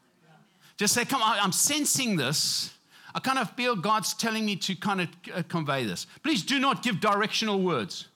Just 0.77 0.93
say, 0.93 1.05
come 1.05 1.23
on, 1.23 1.39
I'm 1.41 1.53
sensing 1.53 2.17
this. 2.17 2.75
I 3.15 3.21
kind 3.21 3.39
of 3.39 3.51
feel 3.53 3.75
God's 3.75 4.13
telling 4.13 4.45
me 4.45 4.57
to 4.57 4.75
kind 4.75 5.01
of 5.01 5.09
uh, 5.35 5.43
convey 5.49 5.85
this. 5.85 6.07
Please 6.23 6.43
do 6.43 6.59
not 6.59 6.83
give 6.83 7.01
directional 7.01 7.63
words 7.63 8.09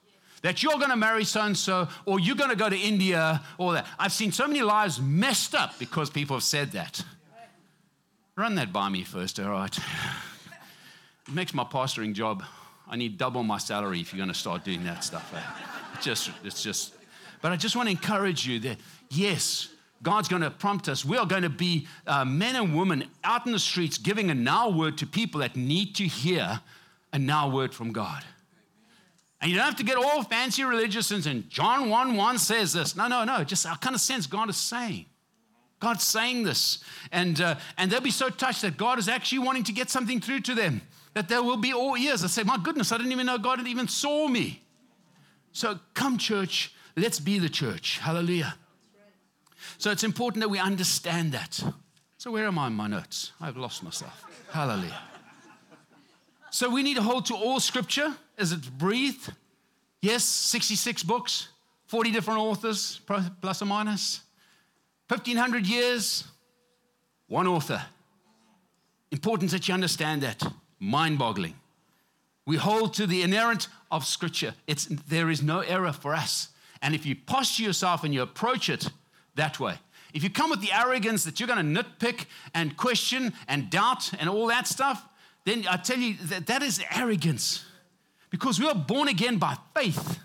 that 0.43 0.61
you're 0.61 0.77
going 0.77 0.89
to 0.89 0.97
marry 0.97 1.23
so 1.23 1.41
and 1.41 1.57
so, 1.57 1.87
or 2.05 2.19
you're 2.19 2.35
going 2.35 2.49
to 2.49 2.55
go 2.55 2.69
to 2.69 2.77
India, 2.77 3.41
or 3.57 3.73
that. 3.73 3.87
I've 3.97 4.11
seen 4.11 4.31
so 4.31 4.45
many 4.45 4.61
lives 4.61 5.01
messed 5.01 5.55
up 5.55 5.79
because 5.79 6.09
people 6.09 6.35
have 6.35 6.43
said 6.43 6.73
that. 6.73 7.03
Run 8.35 8.55
that 8.55 8.73
by 8.73 8.89
me 8.89 9.03
first, 9.03 9.39
all 9.39 9.49
right? 9.49 9.77
It 11.27 11.33
makes 11.33 11.53
my 11.53 11.63
pastoring 11.63 12.13
job. 12.13 12.43
I 12.89 12.97
need 12.97 13.17
double 13.17 13.43
my 13.43 13.57
salary 13.57 14.01
if 14.01 14.11
you're 14.11 14.17
going 14.17 14.33
to 14.33 14.37
start 14.37 14.65
doing 14.65 14.83
that 14.83 15.05
stuff. 15.05 15.33
Eh? 15.33 15.95
It's 15.95 16.05
just, 16.05 16.31
it's 16.43 16.61
just. 16.61 16.93
But 17.43 17.51
I 17.51 17.57
just 17.57 17.75
want 17.75 17.87
to 17.87 17.91
encourage 17.91 18.47
you 18.47 18.57
that 18.61 18.77
yes, 19.09 19.67
God's 20.01 20.29
going 20.29 20.43
to 20.43 20.49
prompt 20.49 20.87
us. 20.87 21.03
We 21.03 21.17
are 21.17 21.25
going 21.25 21.43
to 21.43 21.49
be 21.49 21.89
uh, 22.07 22.23
men 22.23 22.55
and 22.55 22.73
women 22.73 23.03
out 23.21 23.45
in 23.45 23.51
the 23.51 23.59
streets 23.59 23.97
giving 23.97 24.31
a 24.31 24.33
now 24.33 24.69
word 24.69 24.97
to 24.99 25.05
people 25.05 25.41
that 25.41 25.57
need 25.57 25.93
to 25.95 26.05
hear 26.05 26.61
a 27.11 27.19
now 27.19 27.49
word 27.49 27.73
from 27.73 27.91
God. 27.91 28.23
And 29.41 29.51
you 29.51 29.57
don't 29.57 29.65
have 29.65 29.75
to 29.75 29.83
get 29.83 29.97
all 29.97 30.23
fancy 30.23 30.63
religious 30.63 31.11
and 31.11 31.49
John 31.49 31.89
1 31.89 32.15
1 32.15 32.37
says 32.37 32.71
this. 32.71 32.95
No, 32.95 33.09
no, 33.09 33.25
no. 33.25 33.43
Just 33.43 33.65
I 33.65 33.75
kind 33.75 33.93
of 33.93 33.99
sense 33.99 34.25
God 34.25 34.49
is 34.49 34.55
saying. 34.55 35.05
God's 35.81 36.05
saying 36.05 36.43
this. 36.43 36.81
And, 37.11 37.41
uh, 37.41 37.55
and 37.77 37.91
they'll 37.91 37.99
be 37.99 38.09
so 38.09 38.29
touched 38.29 38.61
that 38.61 38.77
God 38.77 38.99
is 38.99 39.09
actually 39.09 39.39
wanting 39.39 39.65
to 39.65 39.73
get 39.73 39.89
something 39.89 40.21
through 40.21 40.39
to 40.41 40.55
them, 40.55 40.81
that 41.13 41.27
there 41.27 41.43
will 41.43 41.57
be 41.57 41.73
all 41.73 41.97
ears. 41.97 42.23
I 42.23 42.27
say, 42.27 42.43
My 42.43 42.57
goodness, 42.57 42.93
I 42.93 42.97
didn't 42.97 43.11
even 43.11 43.25
know 43.25 43.37
God 43.37 43.59
had 43.59 43.67
even 43.67 43.89
saw 43.89 44.29
me. 44.29 44.63
So 45.51 45.77
come, 45.93 46.17
church, 46.17 46.73
let's 46.95 47.19
be 47.19 47.39
the 47.39 47.49
church. 47.49 47.99
Hallelujah. 47.99 48.55
So 49.77 49.91
it's 49.91 50.03
important 50.03 50.41
that 50.41 50.49
we 50.49 50.59
understand 50.59 51.31
that. 51.31 51.61
So, 52.17 52.31
where 52.31 52.45
am 52.45 52.57
I 52.57 52.67
in 52.67 52.73
my 52.73 52.87
notes? 52.87 53.33
I've 53.41 53.57
lost 53.57 53.83
myself. 53.83 54.23
Hallelujah. 54.51 54.97
So 56.51 56.69
we 56.69 56.83
need 56.83 56.95
to 56.95 57.01
hold 57.01 57.25
to 57.25 57.35
all 57.35 57.59
scripture 57.59 58.13
as 58.37 58.51
it's 58.51 58.69
breathed. 58.69 59.33
Yes, 60.01 60.23
66 60.23 61.03
books, 61.03 61.49
40 61.87 62.11
different 62.11 62.39
authors, 62.39 63.01
plus 63.41 63.61
or 63.61 63.65
1,500 63.65 65.67
years, 65.67 66.25
one 67.27 67.47
author. 67.47 67.81
Important 69.11 69.51
that 69.51 69.67
you 69.67 69.73
understand 69.73 70.21
that. 70.21 70.43
Mind 70.79 71.17
boggling. 71.17 71.55
We 72.45 72.57
hold 72.57 72.93
to 72.95 73.07
the 73.07 73.21
inerrant 73.21 73.67
of 73.89 74.05
Scripture. 74.05 74.53
It's, 74.67 74.85
there 74.85 75.29
is 75.29 75.41
no 75.41 75.61
error 75.61 75.91
for 75.91 76.13
us. 76.13 76.49
And 76.83 76.93
if 76.93 77.05
you 77.05 77.15
posture 77.15 77.63
yourself 77.63 78.03
and 78.03 78.13
you 78.13 78.21
approach 78.21 78.69
it 78.69 78.91
that 79.35 79.59
way, 79.59 79.75
if 80.13 80.21
you 80.21 80.29
come 80.29 80.51
with 80.51 80.61
the 80.61 80.71
arrogance 80.71 81.23
that 81.23 81.39
you're 81.39 81.47
going 81.47 81.75
to 81.75 81.83
nitpick 81.83 82.25
and 82.53 82.77
question 82.77 83.33
and 83.47 83.69
doubt 83.69 84.11
and 84.19 84.29
all 84.29 84.47
that 84.47 84.67
stuff, 84.67 85.03
then 85.45 85.65
I 85.67 85.77
tell 85.77 85.97
you 85.97 86.15
that 86.25 86.45
that 86.47 86.61
is 86.61 86.83
arrogance 86.93 87.65
because 88.29 88.59
we 88.59 88.67
are 88.67 88.75
born 88.75 89.07
again 89.07 89.37
by 89.37 89.55
faith. 89.75 90.19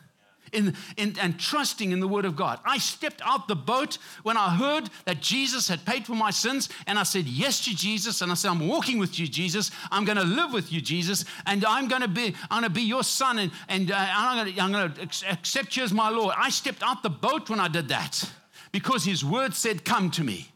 In, 0.52 0.74
in, 0.96 1.16
and 1.20 1.38
trusting 1.38 1.92
in 1.92 2.00
the 2.00 2.08
Word 2.08 2.24
of 2.24 2.36
God. 2.36 2.60
I 2.64 2.78
stepped 2.78 3.20
out 3.24 3.48
the 3.48 3.56
boat 3.56 3.98
when 4.22 4.36
I 4.36 4.54
heard 4.54 4.90
that 5.04 5.20
Jesus 5.20 5.68
had 5.68 5.84
paid 5.84 6.06
for 6.06 6.14
my 6.14 6.30
sins, 6.30 6.68
and 6.86 6.98
I 6.98 7.02
said 7.02 7.26
yes 7.26 7.64
to 7.64 7.74
Jesus. 7.74 8.20
And 8.20 8.30
I 8.30 8.34
said, 8.34 8.50
I'm 8.50 8.68
walking 8.68 8.98
with 8.98 9.18
you, 9.18 9.26
Jesus. 9.26 9.70
I'm 9.90 10.04
going 10.04 10.18
to 10.18 10.24
live 10.24 10.52
with 10.52 10.72
you, 10.72 10.80
Jesus, 10.80 11.24
and 11.46 11.64
I'm 11.64 11.88
going 11.88 12.02
to 12.02 12.08
be 12.08 12.34
I'm 12.50 12.62
going 12.62 12.64
to 12.64 12.70
be 12.70 12.82
your 12.82 13.02
son, 13.02 13.38
and, 13.38 13.52
and 13.68 13.90
uh, 13.90 13.96
I'm 13.96 14.72
going 14.72 14.92
to 14.92 15.30
accept 15.30 15.76
you 15.76 15.82
as 15.82 15.92
my 15.92 16.08
Lord. 16.08 16.34
I 16.36 16.50
stepped 16.50 16.82
out 16.82 17.02
the 17.02 17.10
boat 17.10 17.50
when 17.50 17.60
I 17.60 17.68
did 17.68 17.88
that 17.88 18.30
because 18.72 19.04
His 19.04 19.24
Word 19.24 19.54
said, 19.54 19.84
"Come 19.84 20.10
to 20.12 20.24
me." 20.24 20.48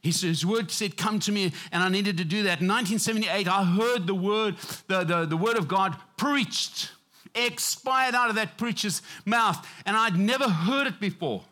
His, 0.00 0.46
word 0.46 0.70
said, 0.70 0.96
Come 0.96 1.18
to 1.20 1.32
me, 1.32 1.52
and 1.72 1.82
I 1.82 1.88
needed 1.88 2.16
to 2.18 2.24
do 2.24 2.44
that. 2.44 2.60
In 2.60 2.68
1978, 2.68 3.48
I 3.48 3.64
heard 3.64 4.06
the 4.06 4.14
word, 4.14 4.56
the, 4.86 5.04
the, 5.04 5.26
the 5.26 5.36
word 5.36 5.56
of 5.56 5.66
God 5.68 5.96
preached, 6.16 6.92
expired 7.34 8.14
out 8.14 8.28
of 8.28 8.36
that 8.36 8.56
preacher's 8.56 9.02
mouth, 9.24 9.66
and 9.86 9.96
I'd 9.96 10.18
never 10.18 10.48
heard 10.48 10.86
it 10.86 11.00
before. 11.00 11.42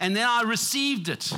And 0.00 0.16
then 0.16 0.26
I 0.26 0.42
received 0.42 1.08
it, 1.08 1.32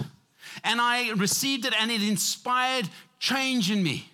and 0.65 0.81
I 0.81 1.11
received 1.13 1.65
it, 1.65 1.75
and 1.79 1.91
it 1.91 2.03
inspired 2.03 2.89
change 3.19 3.71
in 3.71 3.83
me. 3.83 4.11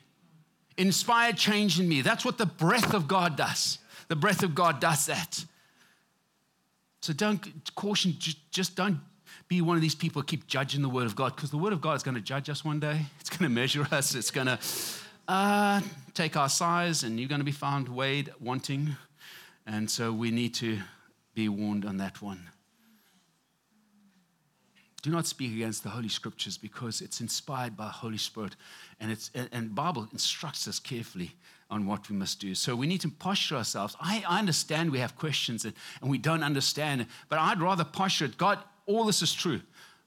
Inspired 0.77 1.37
change 1.37 1.79
in 1.79 1.89
me. 1.89 2.01
That's 2.01 2.25
what 2.25 2.39
the 2.39 2.47
breath 2.47 2.95
of 2.95 3.07
God 3.07 3.37
does. 3.37 3.79
The 4.09 4.17
breath 4.17 4.43
of 4.43 4.55
God 4.55 4.81
does 4.81 5.07
that. 5.07 5.45
So 7.01 7.13
don't 7.13 7.41
caution, 7.75 8.15
just 8.51 8.77
don't 8.77 9.01
be 9.49 9.61
one 9.61 9.77
of 9.77 9.83
these 9.83 9.95
people 9.95 10.23
who 10.23 10.27
keep 10.27 10.47
judging 10.47 10.83
the 10.83 10.89
Word 10.89 11.05
of 11.05 11.17
God 11.17 11.35
because 11.35 11.51
the 11.51 11.59
Word 11.59 11.73
of 11.73 11.81
God 11.81 11.95
is 11.95 12.03
going 12.03 12.15
to 12.15 12.21
judge 12.21 12.49
us 12.49 12.65
one 12.65 12.81
day. 12.81 13.01
It's 13.21 13.29
going 13.29 13.43
to 13.43 13.55
measure 13.55 13.87
us. 13.91 14.15
It's 14.15 14.31
going 14.31 14.47
to 14.47 14.59
uh, 15.29 15.81
take 16.15 16.37
our 16.37 16.49
size, 16.49 17.03
and 17.03 17.19
you're 17.19 17.29
going 17.29 17.41
to 17.41 17.45
be 17.45 17.53
found 17.53 17.89
weighed, 17.89 18.31
wanting. 18.41 18.97
And 19.67 19.91
so 19.91 20.13
we 20.13 20.31
need 20.31 20.55
to 20.55 20.79
be 21.35 21.49
warned 21.49 21.85
on 21.85 21.97
that 21.99 22.21
one. 22.21 22.49
Do 25.03 25.11
not 25.11 25.27
speak 25.27 25.53
against 25.53 25.83
the 25.83 25.89
Holy 25.89 26.09
Scriptures 26.09 26.57
because 26.57 27.01
it's 27.01 27.21
inspired 27.21 27.77
by 27.77 27.87
the 27.87 27.91
Holy 27.91 28.19
Spirit, 28.19 28.55
and 29.01 29.11
it's 29.11 29.33
and 29.35 29.75
Bible 29.75 30.07
instructs 30.13 30.69
us 30.69 30.79
carefully 30.79 31.33
on 31.71 31.87
what 31.87 32.09
we 32.09 32.15
must 32.15 32.39
do. 32.39 32.55
So 32.55 32.77
we 32.77 32.87
need 32.87 33.01
to 33.01 33.09
posture 33.09 33.57
ourselves. 33.57 33.97
I, 33.99 34.23
I 34.29 34.39
understand 34.39 34.93
we 34.93 34.99
have 35.01 35.17
questions 35.17 35.65
and, 35.65 35.75
and 36.03 36.11
we 36.11 36.19
don't 36.19 36.45
understand, 36.45 37.07
but 37.29 37.39
I'd 37.39 37.61
rather 37.61 37.83
posture 37.83 38.27
it. 38.27 38.37
God, 38.37 38.59
all 38.87 39.05
this 39.05 39.23
is 39.23 39.33
true, 39.33 39.61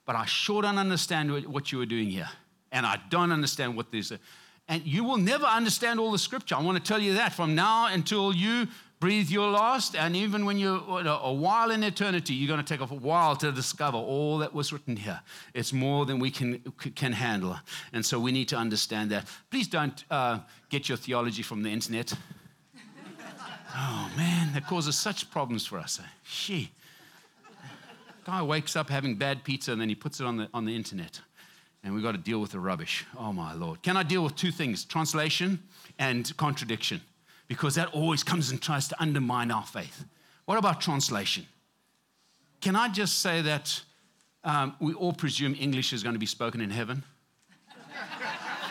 but 0.05 0.15
I 0.15 0.25
sure 0.25 0.61
don't 0.61 0.77
understand 0.77 1.45
what 1.47 1.71
you 1.71 1.81
are 1.81 1.85
doing 1.85 2.09
here. 2.09 2.29
And 2.71 2.85
I 2.85 2.99
don't 3.09 3.31
understand 3.31 3.75
what 3.75 3.91
this 3.91 4.11
is. 4.11 4.19
And 4.67 4.85
you 4.85 5.03
will 5.03 5.17
never 5.17 5.45
understand 5.45 5.99
all 5.99 6.11
the 6.11 6.17
scripture. 6.17 6.55
I 6.55 6.61
want 6.61 6.77
to 6.77 6.83
tell 6.83 6.99
you 6.99 7.13
that 7.15 7.33
from 7.33 7.53
now 7.53 7.87
until 7.87 8.33
you 8.33 8.67
breathe 8.99 9.29
your 9.29 9.51
last, 9.51 9.95
and 9.95 10.15
even 10.15 10.45
when 10.45 10.57
you're 10.57 10.81
a 10.87 11.31
while 11.31 11.69
in 11.69 11.83
eternity, 11.83 12.33
you're 12.33 12.47
going 12.47 12.63
to 12.63 12.77
take 12.77 12.81
a 12.81 12.93
while 12.93 13.35
to 13.35 13.51
discover 13.51 13.97
all 13.97 14.39
that 14.39 14.53
was 14.53 14.73
written 14.73 14.95
here. 14.95 15.21
It's 15.53 15.73
more 15.73 16.05
than 16.05 16.17
we 16.17 16.31
can, 16.31 16.59
can 16.95 17.11
handle. 17.11 17.55
And 17.93 18.03
so 18.03 18.19
we 18.19 18.31
need 18.31 18.47
to 18.49 18.57
understand 18.57 19.11
that. 19.11 19.27
Please 19.51 19.67
don't 19.67 20.03
uh, 20.09 20.39
get 20.69 20.89
your 20.89 20.97
theology 20.97 21.43
from 21.43 21.61
the 21.61 21.69
internet. 21.69 22.13
oh, 23.75 24.11
man, 24.17 24.53
that 24.53 24.65
causes 24.65 24.95
such 24.97 25.29
problems 25.29 25.65
for 25.67 25.77
us. 25.77 25.99
Eh? 25.99 26.07
She. 26.23 26.71
Guy 28.25 28.41
wakes 28.41 28.75
up 28.75 28.89
having 28.89 29.15
bad 29.17 29.43
pizza 29.43 29.71
and 29.71 29.79
then 29.79 29.89
he 29.89 29.95
puts 29.95 30.19
it 30.19 30.25
on 30.25 30.37
the, 30.37 30.49
on 30.51 30.65
the 30.65 30.75
internet. 30.75 31.21
And 31.85 31.93
we've 31.93 32.01
got 32.01 32.13
to 32.13 32.17
deal 32.17 32.41
with 32.41 32.51
the 32.51 32.59
rubbish. 32.59 33.05
Oh, 33.15 33.31
my 33.31 33.53
Lord. 33.53 33.83
Can 33.83 33.95
I 33.95 34.01
deal 34.01 34.23
with 34.23 34.35
two 34.35 34.51
things 34.51 34.83
translation 34.83 35.59
and 35.99 36.35
contradiction? 36.35 36.99
Because 37.47 37.75
that 37.75 37.93
always 37.93 38.23
comes 38.23 38.49
and 38.49 38.59
tries 38.59 38.87
to 38.87 38.99
undermine 38.99 39.51
our 39.51 39.63
faith. 39.63 40.03
What 40.45 40.57
about 40.57 40.81
translation? 40.81 41.45
Can 42.59 42.75
I 42.75 42.89
just 42.89 43.19
say 43.19 43.43
that 43.43 43.83
um, 44.43 44.75
we 44.79 44.93
all 44.93 45.13
presume 45.13 45.55
English 45.59 45.93
is 45.93 46.01
going 46.01 46.15
to 46.15 46.19
be 46.19 46.25
spoken 46.25 46.59
in 46.59 46.71
heaven? 46.71 47.03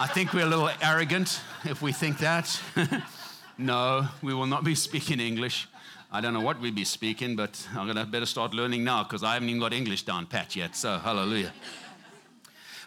I 0.00 0.08
think 0.08 0.32
we're 0.32 0.46
a 0.46 0.48
little 0.48 0.70
arrogant 0.82 1.40
if 1.64 1.82
we 1.82 1.92
think 1.92 2.18
that. 2.18 2.60
no, 3.58 4.08
we 4.22 4.34
will 4.34 4.46
not 4.46 4.64
be 4.64 4.74
speaking 4.74 5.20
English. 5.20 5.68
I 6.10 6.20
don't 6.20 6.34
know 6.34 6.40
what 6.40 6.60
we'll 6.60 6.72
be 6.72 6.84
speaking, 6.84 7.36
but 7.36 7.64
I'm 7.76 7.86
going 7.86 7.96
to 7.96 8.04
better 8.04 8.26
start 8.26 8.54
learning 8.54 8.82
now 8.82 9.04
because 9.04 9.22
I 9.22 9.34
haven't 9.34 9.48
even 9.48 9.60
got 9.60 9.72
English 9.72 10.02
down 10.02 10.26
pat 10.26 10.56
yet. 10.56 10.74
So, 10.74 10.98
hallelujah. 10.98 11.52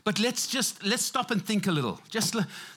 But 0.07 0.19
let's 0.19 0.47
just 0.47 0.85
let's 0.85 1.03
stop 1.03 1.31
and 1.31 1.45
think 1.45 1.67
a 1.67 1.71
little. 1.73 1.99
Just 2.09 2.33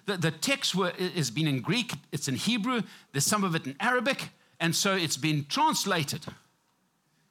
the, 0.07 0.17
the 0.17 0.33
text 0.33 0.75
were, 0.75 0.91
has 1.15 1.31
been 1.31 1.47
in 1.47 1.61
Greek, 1.61 1.93
it's 2.11 2.27
in 2.27 2.35
Hebrew, 2.35 2.83
there's 3.13 3.25
some 3.25 3.45
of 3.45 3.55
it 3.55 3.69
in 3.69 3.77
Arabic, 3.79 4.31
and 4.59 4.75
so 4.75 4.97
it's 4.97 5.17
been 5.17 5.45
translated. 5.49 6.27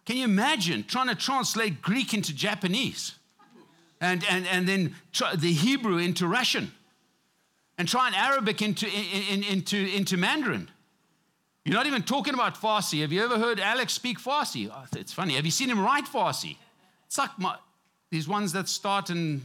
Can 0.06 0.16
you 0.16 0.24
imagine 0.24 0.86
trying 0.86 1.10
to 1.10 1.16
translate 1.16 1.82
Greek 1.82 2.14
into 2.14 2.34
Japanese, 2.34 3.16
and 4.00 4.24
and 4.30 4.48
and 4.48 4.70
then 4.70 4.96
the 5.38 5.52
Hebrew 5.52 5.98
into 5.98 6.28
Russian, 6.28 6.72
and 7.78 7.86
try 7.86 8.08
an 8.08 8.14
Arabic 8.14 8.62
into 8.62 8.86
in, 8.88 9.44
in, 9.44 9.44
into 9.44 9.76
into 9.78 10.16
Mandarin? 10.16 10.70
You're 11.66 11.76
not 11.76 11.88
even 11.88 12.04
talking 12.04 12.36
about 12.36 12.56
Farsi. 12.56 13.02
Have 13.02 13.12
you 13.12 13.22
ever 13.22 13.38
heard 13.38 13.60
Alex 13.60 13.92
speak 13.92 14.18
Farsi? 14.18 14.72
Oh, 14.74 14.86
it's 14.96 15.12
funny. 15.12 15.34
Have 15.36 15.44
you 15.44 15.52
seen 15.52 15.70
him 15.70 15.82
write 15.82 16.06
Farsi? 16.06 16.56
It's 17.06 17.18
like 17.18 17.38
my, 17.38 17.58
these 18.12 18.30
ones 18.30 18.54
that 18.54 18.70
start 18.70 19.10
in 19.10 19.42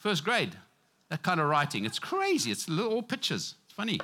first 0.00 0.24
grade, 0.24 0.56
that 1.10 1.22
kind 1.22 1.40
of 1.40 1.48
writing. 1.48 1.84
It's 1.84 1.98
crazy. 1.98 2.50
It's 2.50 2.68
little, 2.68 2.92
all 2.94 3.02
pictures. 3.02 3.54
It's 3.66 3.74
funny. 3.74 4.00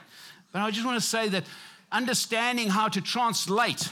But 0.53 0.63
I 0.63 0.71
just 0.71 0.87
want 0.87 1.01
to 1.01 1.07
say 1.07 1.29
that 1.31 1.45
understanding 1.91 2.69
how 2.69 2.89
to 2.89 3.01
translate 3.01 3.89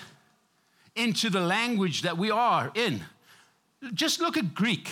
into 0.94 1.30
the 1.30 1.40
language 1.40 2.02
that 2.02 2.16
we 2.16 2.30
are 2.30 2.70
in. 2.74 3.02
Just 3.92 4.20
look 4.20 4.36
at 4.36 4.54
Greek. 4.54 4.88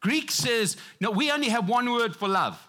Greek 0.00 0.30
says, 0.30 0.76
no, 1.00 1.10
we 1.10 1.30
only 1.30 1.48
have 1.48 1.68
one 1.68 1.90
word 1.90 2.14
for 2.14 2.28
love. 2.28 2.68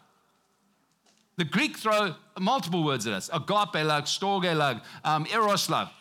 The 1.38 1.44
Greek 1.44 1.77
throw 1.77 2.15
multiple 2.39 2.84
words 2.84 3.05
at 3.08 3.13
us 3.13 3.29
agape 3.34 3.86
love, 3.86 4.05
storge 4.05 4.55
love, 4.55 4.82
um, 5.03 5.27
eros 5.32 5.70
love. 5.70 5.91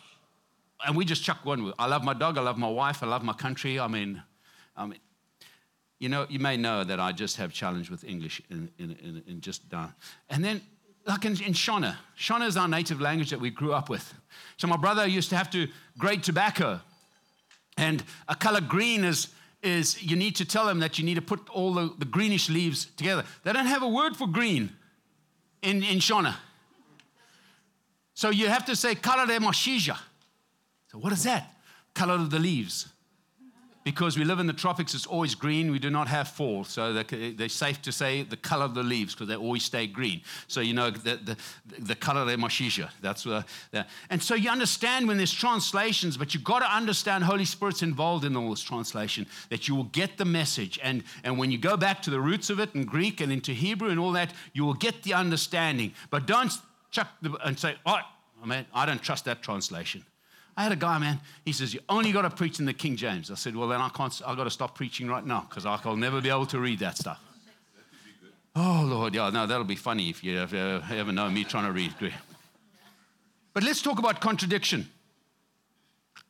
And 0.85 0.95
we 0.95 1.03
just 1.03 1.23
chuck 1.23 1.39
one 1.43 1.65
word. 1.65 1.73
I 1.77 1.87
love 1.87 2.03
my 2.03 2.13
dog, 2.13 2.37
I 2.37 2.41
love 2.41 2.57
my 2.57 2.69
wife, 2.69 3.03
I 3.03 3.07
love 3.07 3.23
my 3.23 3.33
country. 3.33 3.79
I 3.79 3.87
mean, 3.87 4.21
I 4.77 4.85
mean 4.85 4.99
you 5.99 6.09
know, 6.09 6.25
you 6.29 6.39
may 6.39 6.57
know 6.57 6.83
that 6.83 6.99
I 6.99 7.11
just 7.11 7.37
have 7.37 7.53
challenge 7.53 7.89
with 7.89 8.03
English 8.03 8.41
in 8.49 9.37
just 9.39 9.69
down. 9.69 9.93
And 10.29 10.43
then, 10.43 10.61
like 11.05 11.23
in, 11.23 11.33
in 11.41 11.53
Shona, 11.53 11.95
Shona 12.17 12.47
is 12.47 12.57
our 12.57 12.67
native 12.67 12.99
language 12.99 13.29
that 13.29 13.39
we 13.39 13.49
grew 13.49 13.73
up 13.73 13.89
with. 13.89 14.13
So 14.57 14.67
my 14.67 14.77
brother 14.77 15.07
used 15.07 15.29
to 15.29 15.35
have 15.35 15.49
to 15.51 15.67
grate 15.97 16.23
tobacco. 16.23 16.81
And 17.77 18.03
a 18.27 18.35
color 18.35 18.61
green 18.61 19.03
is, 19.03 19.29
is 19.61 20.01
you 20.03 20.15
need 20.15 20.35
to 20.37 20.45
tell 20.45 20.65
them 20.65 20.79
that 20.79 20.97
you 20.97 21.05
need 21.05 21.15
to 21.15 21.21
put 21.21 21.47
all 21.49 21.73
the, 21.73 21.93
the 21.97 22.05
greenish 22.05 22.49
leaves 22.49 22.85
together. 22.97 23.23
They 23.43 23.53
don't 23.53 23.67
have 23.67 23.83
a 23.83 23.87
word 23.87 24.17
for 24.17 24.27
green 24.27 24.71
in, 25.61 25.83
in 25.83 25.99
Shona. 25.99 26.35
So 28.15 28.29
you 28.29 28.47
have 28.47 28.65
to 28.65 28.75
say 28.75 28.95
color 28.95 29.25
de 29.25 29.39
mashizha. 29.39 29.97
So 30.91 30.97
what 30.97 31.13
is 31.13 31.23
that? 31.23 31.53
Color 31.93 32.15
of 32.15 32.29
the 32.31 32.39
leaves 32.39 32.87
because 33.85 34.17
we 34.17 34.25
live 34.25 34.39
in 34.39 34.47
the 34.47 34.53
tropics, 34.53 34.95
it's 34.95 35.05
always 35.05 35.35
green. 35.35 35.71
We 35.71 35.77
do 35.77 35.91
not 35.91 36.07
have 36.07 36.27
fall. 36.27 36.63
So 36.63 36.91
they're, 36.91 37.47
safe 37.47 37.83
to 37.83 37.91
say 37.91 38.23
the 38.23 38.35
color 38.35 38.65
of 38.65 38.73
the 38.73 38.81
leaves 38.81 39.13
because 39.13 39.27
they 39.27 39.35
always 39.35 39.63
stay 39.63 39.85
green. 39.85 40.21
So 40.47 40.59
you 40.59 40.73
know 40.73 40.89
the, 40.89 41.17
the, 41.17 41.37
the 41.77 41.95
color 41.95 42.21
of 42.21 42.27
mashizha. 42.39 42.89
That's 42.99 43.27
what, 43.27 43.47
the, 43.69 43.85
and 44.09 44.21
so 44.21 44.33
you 44.33 44.49
understand 44.49 45.07
when 45.07 45.17
there's 45.17 45.31
translations, 45.31 46.17
but 46.17 46.33
you've 46.33 46.43
got 46.43 46.59
to 46.59 46.65
understand 46.65 47.23
Holy 47.23 47.45
Spirit's 47.45 47.83
involved 47.83 48.25
in 48.25 48.35
all 48.35 48.49
this 48.49 48.61
translation, 48.61 49.27
that 49.49 49.67
you 49.67 49.75
will 49.75 49.83
get 49.83 50.17
the 50.17 50.25
message. 50.25 50.79
And, 50.81 51.03
and 51.23 51.37
when 51.37 51.51
you 51.51 51.59
go 51.59 51.77
back 51.77 52.01
to 52.01 52.09
the 52.09 52.19
roots 52.19 52.49
of 52.49 52.59
it 52.59 52.73
in 52.73 52.85
Greek 52.85 53.21
and 53.21 53.31
into 53.31 53.51
Hebrew 53.51 53.89
and 53.89 53.99
all 53.99 54.13
that, 54.13 54.33
you 54.53 54.65
will 54.65 54.73
get 54.73 55.03
the 55.03 55.13
understanding. 55.13 55.93
But 56.09 56.25
don't 56.25 56.51
chuck 56.89 57.09
the, 57.21 57.37
and 57.45 57.57
say, 57.57 57.75
oh, 57.85 57.99
man, 58.43 58.65
I 58.73 58.87
don't 58.87 59.01
trust 59.01 59.25
that 59.25 59.43
translation. 59.43 60.03
I 60.57 60.63
had 60.63 60.71
a 60.71 60.77
guy, 60.77 60.97
man, 60.99 61.19
he 61.43 61.51
says, 61.51 61.73
You 61.73 61.81
only 61.89 62.11
got 62.11 62.21
to 62.21 62.29
preach 62.29 62.59
in 62.59 62.65
the 62.65 62.73
King 62.73 62.95
James. 62.95 63.29
I 63.29 63.35
said, 63.35 63.55
Well, 63.55 63.67
then 63.67 63.81
I 63.81 63.89
can't, 63.89 64.21
I've 64.25 64.37
got 64.37 64.45
to 64.45 64.49
stop 64.49 64.75
preaching 64.75 65.07
right 65.07 65.25
now 65.25 65.45
because 65.49 65.65
I'll 65.65 65.95
never 65.95 66.21
be 66.21 66.29
able 66.29 66.45
to 66.47 66.59
read 66.59 66.79
that 66.79 66.97
stuff. 66.97 67.19
Oh, 68.55 68.85
Lord, 68.87 69.13
yeah, 69.13 69.29
no, 69.31 69.45
that'll 69.45 69.65
be 69.65 69.75
funny 69.75 70.09
if 70.09 70.23
you 70.23 70.39
ever, 70.39 70.81
ever 70.89 71.11
know 71.11 71.29
me 71.29 71.43
trying 71.43 71.65
to 71.65 71.73
read. 71.73 71.93
But 73.53 73.63
let's 73.63 73.81
talk 73.81 73.99
about 73.99 74.21
contradiction. 74.21 74.89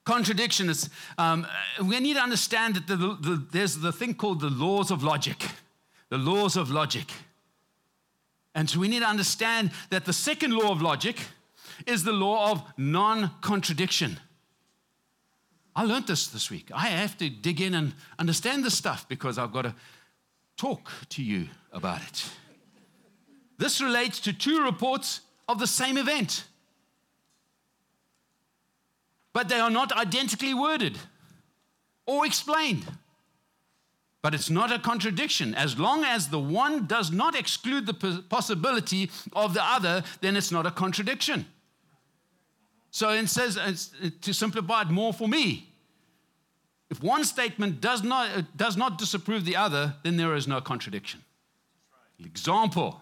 Contradiction 0.05 0.69
is, 0.69 0.89
um, 1.19 1.45
we 1.83 1.99
need 1.99 2.15
to 2.15 2.21
understand 2.21 2.75
that 2.75 2.87
the, 2.87 2.95
the, 2.95 3.43
there's 3.51 3.77
the 3.77 3.91
thing 3.91 4.15
called 4.15 4.39
the 4.39 4.49
laws 4.49 4.89
of 4.89 5.03
logic. 5.03 5.45
The 6.09 6.17
laws 6.17 6.55
of 6.55 6.71
logic. 6.71 7.11
And 8.55 8.69
so 8.69 8.79
we 8.79 8.87
need 8.87 9.01
to 9.01 9.07
understand 9.07 9.71
that 9.89 10.05
the 10.05 10.13
second 10.13 10.53
law 10.53 10.71
of 10.71 10.81
logic 10.81 11.17
is 11.85 12.03
the 12.03 12.13
law 12.13 12.51
of 12.51 12.63
non 12.77 13.31
contradiction. 13.41 14.19
I 15.75 15.83
learned 15.83 16.07
this 16.07 16.27
this 16.27 16.49
week. 16.49 16.71
I 16.73 16.87
have 16.87 17.17
to 17.17 17.29
dig 17.29 17.59
in 17.59 17.73
and 17.73 17.93
understand 18.17 18.63
this 18.63 18.77
stuff 18.77 19.07
because 19.09 19.37
I've 19.37 19.51
got 19.51 19.63
to 19.63 19.75
talk 20.55 20.89
to 21.09 21.23
you 21.23 21.47
about 21.73 22.01
it. 22.01 22.29
This 23.57 23.81
relates 23.81 24.19
to 24.21 24.33
two 24.33 24.63
reports 24.63 25.21
of 25.47 25.59
the 25.59 25.67
same 25.67 25.97
event, 25.97 26.45
but 29.33 29.49
they 29.49 29.59
are 29.59 29.69
not 29.69 29.91
identically 29.91 30.53
worded 30.53 30.97
or 32.05 32.25
explained. 32.25 32.85
But 34.21 34.33
it's 34.33 34.49
not 34.49 34.71
a 34.71 34.79
contradiction. 34.79 35.53
As 35.53 35.77
long 35.77 36.03
as 36.03 36.29
the 36.29 36.39
one 36.39 36.87
does 36.87 37.11
not 37.11 37.35
exclude 37.35 37.85
the 37.85 38.23
possibility 38.27 39.11
of 39.33 39.53
the 39.53 39.63
other, 39.63 40.03
then 40.21 40.35
it's 40.35 40.51
not 40.51 40.65
a 40.65 40.71
contradiction. 40.71 41.45
So 42.95 43.09
it 43.09 43.27
says, 43.27 43.91
to 44.21 44.33
simplify 44.33 44.83
it 44.83 44.87
more 44.87 45.11
for 45.11 45.27
me, 45.27 45.67
if 46.89 47.03
one 47.03 47.25
statement 47.25 47.81
does 47.81 48.03
not, 48.03 48.29
uh, 48.29 48.43
does 48.55 48.77
not 48.77 48.97
disapprove 48.97 49.43
the 49.43 49.57
other, 49.57 49.95
then 50.03 50.15
there 50.15 50.33
is 50.33 50.47
no 50.47 50.61
contradiction. 50.61 51.19
Right. 51.91 52.25
Example, 52.25 53.01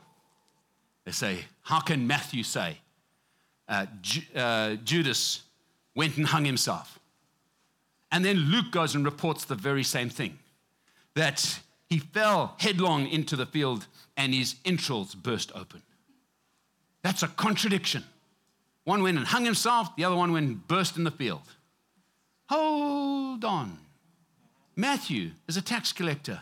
they 1.06 1.12
say, 1.12 1.46
how 1.62 1.80
can 1.80 2.08
Matthew 2.08 2.42
say 2.42 2.80
uh, 3.70 3.86
Ju- 4.02 4.22
uh, 4.36 4.76
Judas 4.84 5.44
went 5.94 6.18
and 6.18 6.26
hung 6.26 6.46
himself? 6.46 6.98
And 8.12 8.26
then 8.26 8.38
Luke 8.38 8.72
goes 8.72 8.96
and 8.96 9.06
reports 9.06 9.46
the 9.46 9.54
very 9.54 9.84
same 9.84 10.10
thing 10.10 10.40
that 11.14 11.60
he 11.88 12.00
fell 12.00 12.56
headlong 12.58 13.06
into 13.06 13.36
the 13.36 13.46
field 13.46 13.86
and 14.18 14.34
his 14.34 14.56
entrails 14.66 15.14
burst 15.14 15.52
open. 15.54 15.84
That's 17.04 17.22
a 17.22 17.28
contradiction. 17.28 18.06
One 18.84 19.02
went 19.04 19.18
and 19.18 19.28
hung 19.28 19.46
himself, 19.46 19.96
the 19.96 20.04
other 20.04 20.16
one 20.16 20.34
went 20.34 20.48
and 20.48 20.68
burst 20.68 20.98
in 20.98 21.04
the 21.04 21.12
field. 21.12 21.42
Hold 22.50 23.46
on. 23.46 23.78
Matthew 24.76 25.32
is 25.48 25.58
a 25.58 25.62
tax 25.62 25.94
collector. 25.94 26.42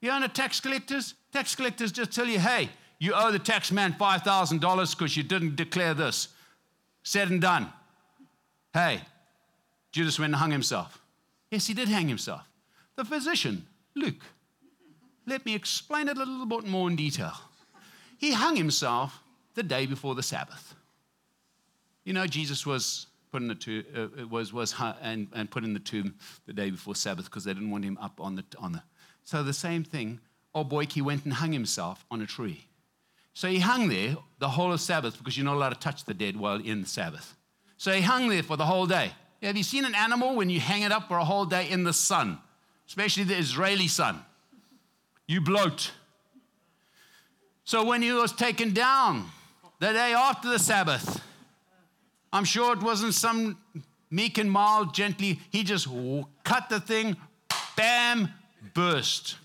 You 0.00 0.10
own 0.10 0.22
a 0.22 0.28
tax 0.28 0.60
collectors? 0.60 1.14
Tax 1.32 1.54
collectors 1.54 1.92
just 1.92 2.12
tell 2.12 2.26
you, 2.26 2.38
hey, 2.38 2.70
you 2.98 3.12
owe 3.14 3.30
the 3.30 3.38
tax 3.38 3.72
man 3.72 3.94
$5,000 3.94 4.96
because 4.96 5.16
you 5.16 5.22
didn't 5.22 5.56
declare 5.56 5.94
this. 5.94 6.28
Said 7.02 7.30
and 7.30 7.40
done. 7.40 7.70
Hey, 8.72 9.00
Judas 9.92 10.18
went 10.18 10.32
and 10.32 10.40
hung 10.40 10.50
himself. 10.50 11.00
Yes, 11.50 11.66
he 11.66 11.74
did 11.74 11.88
hang 11.88 12.08
himself. 12.08 12.42
The 12.96 13.04
physician, 13.04 13.66
Luke, 13.94 14.22
let 15.26 15.44
me 15.44 15.54
explain 15.54 16.08
it 16.08 16.16
a 16.16 16.24
little 16.24 16.46
bit 16.46 16.66
more 16.66 16.88
in 16.88 16.96
detail. 16.96 17.34
He 18.18 18.32
hung 18.32 18.56
himself 18.56 19.20
the 19.54 19.62
day 19.62 19.86
before 19.86 20.14
the 20.14 20.22
Sabbath. 20.22 20.74
You 22.04 22.12
know, 22.12 22.26
Jesus 22.26 22.66
was 22.66 23.06
put 23.32 23.42
in 23.42 23.48
the 23.48 23.54
tomb, 23.54 23.84
uh, 23.96 24.26
was, 24.28 24.52
was 24.52 24.74
and, 25.02 25.26
and 25.34 25.50
put 25.50 25.64
in 25.64 25.72
the 25.72 25.80
tomb 25.80 26.14
the 26.46 26.52
day 26.52 26.70
before 26.70 26.94
Sabbath 26.94 27.24
because 27.24 27.44
they 27.44 27.52
didn't 27.52 27.70
want 27.70 27.84
him 27.84 27.98
up 28.00 28.20
on 28.20 28.36
the, 28.36 28.44
on 28.58 28.72
the. 28.72 28.82
So 29.24 29.42
the 29.42 29.52
same 29.52 29.82
thing, 29.82 30.20
old 30.54 30.68
boy, 30.68 30.86
he 30.86 31.02
went 31.02 31.24
and 31.24 31.34
hung 31.34 31.52
himself 31.52 32.04
on 32.10 32.20
a 32.20 32.26
tree. 32.26 32.66
So 33.32 33.48
he 33.48 33.58
hung 33.58 33.88
there 33.88 34.16
the 34.38 34.48
whole 34.50 34.72
of 34.72 34.80
Sabbath 34.80 35.18
because 35.18 35.36
you're 35.36 35.44
not 35.44 35.56
allowed 35.56 35.70
to 35.70 35.80
touch 35.80 36.04
the 36.04 36.14
dead 36.14 36.36
while 36.36 36.60
in 36.60 36.82
the 36.82 36.86
Sabbath. 36.86 37.34
So 37.76 37.92
he 37.92 38.02
hung 38.02 38.28
there 38.28 38.42
for 38.42 38.56
the 38.56 38.66
whole 38.66 38.86
day. 38.86 39.10
Have 39.42 39.56
you 39.56 39.64
seen 39.64 39.84
an 39.84 39.94
animal 39.94 40.36
when 40.36 40.48
you 40.48 40.60
hang 40.60 40.82
it 40.82 40.92
up 40.92 41.08
for 41.08 41.18
a 41.18 41.24
whole 41.24 41.44
day 41.44 41.68
in 41.68 41.84
the 41.84 41.92
sun, 41.92 42.38
especially 42.86 43.24
the 43.24 43.36
Israeli 43.36 43.88
sun? 43.88 44.24
You 45.26 45.40
bloat. 45.40 45.90
So 47.64 47.84
when 47.84 48.02
he 48.02 48.12
was 48.12 48.32
taken 48.32 48.72
down 48.72 49.26
the 49.80 49.92
day 49.92 50.14
after 50.14 50.48
the 50.48 50.58
Sabbath, 50.58 51.20
I'm 52.34 52.44
sure 52.44 52.72
it 52.72 52.82
wasn't 52.82 53.14
some 53.14 53.58
meek 54.10 54.38
and 54.38 54.50
mild, 54.50 54.92
gently. 54.92 55.38
He 55.50 55.62
just 55.62 55.86
cut 56.42 56.68
the 56.68 56.80
thing, 56.80 57.16
bam, 57.76 58.28
burst. 58.74 59.36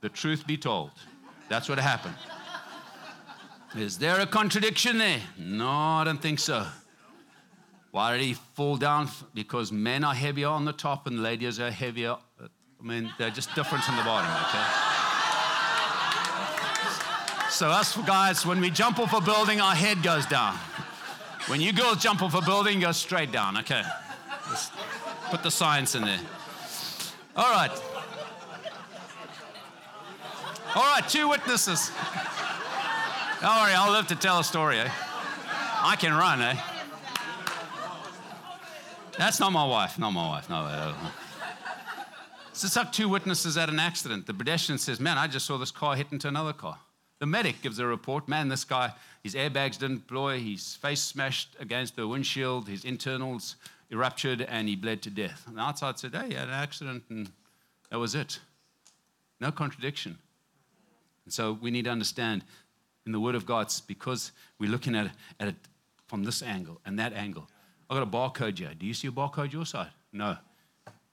The 0.00 0.08
truth 0.08 0.46
be 0.48 0.56
told, 0.56 0.90
that's 1.48 1.68
what 1.68 1.78
happened. 1.78 2.16
Is 3.76 3.98
there 3.98 4.18
a 4.18 4.26
contradiction 4.26 4.98
there? 4.98 5.20
No, 5.38 5.68
I 5.68 6.02
don't 6.04 6.20
think 6.20 6.40
so. 6.40 6.66
Why 7.92 8.16
did 8.16 8.24
he 8.24 8.34
fall 8.34 8.76
down? 8.76 9.08
Because 9.32 9.70
men 9.70 10.02
are 10.02 10.14
heavier 10.14 10.48
on 10.48 10.64
the 10.64 10.72
top 10.72 11.06
and 11.06 11.22
ladies 11.22 11.60
are 11.60 11.70
heavier. 11.70 12.16
Uh, 12.42 12.48
I 12.80 12.84
mean, 12.84 13.12
they're 13.16 13.30
just 13.30 13.54
different 13.54 13.88
on 13.88 13.96
the 13.96 14.02
bottom, 14.02 14.30
okay? 14.48 14.64
So, 17.48 17.68
us 17.68 17.96
guys, 17.98 18.44
when 18.44 18.60
we 18.60 18.70
jump 18.70 18.98
off 18.98 19.14
a 19.14 19.20
building, 19.20 19.60
our 19.60 19.74
head 19.74 20.02
goes 20.02 20.26
down. 20.26 20.58
When 21.48 21.60
you 21.60 21.72
girls 21.72 21.98
jump 21.98 22.22
off 22.22 22.34
a 22.34 22.40
building, 22.42 22.80
go 22.80 22.92
straight 22.92 23.30
down. 23.30 23.56
Okay. 23.58 23.82
Just 24.50 24.72
put 25.30 25.42
the 25.42 25.50
science 25.50 25.94
in 25.94 26.02
there. 26.02 26.20
All 27.36 27.50
right. 27.50 27.70
All 30.74 30.82
right, 30.82 31.08
two 31.08 31.28
witnesses. 31.28 31.90
Don't 33.40 33.56
worry, 33.56 33.74
I'll 33.74 33.92
live 33.92 34.08
to 34.08 34.16
tell 34.16 34.40
a 34.40 34.44
story, 34.44 34.78
eh? 34.78 34.90
I 35.82 35.96
can 35.96 36.12
run, 36.12 36.42
eh? 36.42 36.56
That's 39.18 39.40
not 39.40 39.52
my 39.52 39.64
wife. 39.64 39.98
Not 39.98 40.10
my 40.10 40.28
wife. 40.28 40.50
No. 40.50 40.94
So 42.52 42.66
it's 42.66 42.76
like 42.76 42.92
two 42.92 43.08
witnesses 43.08 43.56
at 43.56 43.68
an 43.68 43.78
accident. 43.78 44.26
The 44.26 44.34
pedestrian 44.34 44.78
says, 44.78 44.98
Man, 44.98 45.18
I 45.18 45.26
just 45.26 45.46
saw 45.46 45.58
this 45.58 45.70
car 45.70 45.94
hit 45.94 46.08
into 46.10 46.28
another 46.28 46.52
car. 46.52 46.78
The 47.18 47.26
medic 47.26 47.62
gives 47.62 47.78
a 47.78 47.86
report 47.86 48.28
man, 48.28 48.48
this 48.48 48.64
guy, 48.64 48.92
his 49.26 49.34
airbags 49.34 49.76
didn't 49.76 49.96
deploy, 49.96 50.38
his 50.38 50.76
face 50.76 51.02
smashed 51.02 51.56
against 51.58 51.96
the 51.96 52.06
windshield, 52.06 52.68
his 52.68 52.84
internals 52.84 53.56
erupted, 53.90 54.40
and 54.42 54.68
he 54.68 54.76
bled 54.76 55.02
to 55.02 55.10
death. 55.10 55.42
And 55.48 55.56
the 55.56 55.62
outside 55.62 55.98
said, 55.98 56.14
hey, 56.14 56.28
he 56.28 56.34
had 56.34 56.46
an 56.46 56.54
accident, 56.54 57.02
and 57.10 57.28
that 57.90 57.98
was 57.98 58.14
it. 58.14 58.38
No 59.40 59.50
contradiction. 59.50 60.16
And 61.24 61.34
so 61.34 61.58
we 61.60 61.72
need 61.72 61.86
to 61.86 61.90
understand 61.90 62.44
in 63.04 63.10
the 63.10 63.18
Word 63.18 63.34
of 63.34 63.44
God, 63.46 63.72
because 63.88 64.30
we're 64.60 64.70
looking 64.70 64.94
at, 64.94 65.10
at 65.40 65.48
it 65.48 65.56
from 66.06 66.22
this 66.22 66.40
angle 66.40 66.80
and 66.86 66.96
that 67.00 67.12
angle. 67.12 67.48
I 67.90 67.94
got 67.94 68.04
a 68.04 68.06
barcode 68.06 68.56
here. 68.56 68.74
Do 68.78 68.86
you 68.86 68.94
see 68.94 69.08
a 69.08 69.10
barcode 69.10 69.52
your 69.52 69.66
side? 69.66 69.90
No. 70.12 70.36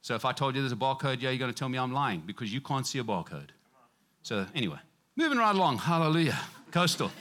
So 0.02 0.14
if 0.14 0.24
I 0.24 0.34
told 0.34 0.54
you 0.54 0.62
there's 0.62 0.72
a 0.72 0.76
barcode 0.76 1.20
here, 1.20 1.32
you're 1.32 1.40
going 1.40 1.52
to 1.52 1.58
tell 1.58 1.70
me 1.70 1.80
I'm 1.80 1.94
lying 1.94 2.22
because 2.28 2.54
you 2.54 2.62
can't 2.62 2.86
see 2.86 3.00
a 3.00 3.04
barcode. 3.04 3.50
So 4.22 4.46
anyway, 4.54 4.78
moving 5.16 5.40
right 5.40 5.56
along. 5.56 5.80
Hallelujah. 5.80 6.40
Coastal. 6.72 7.12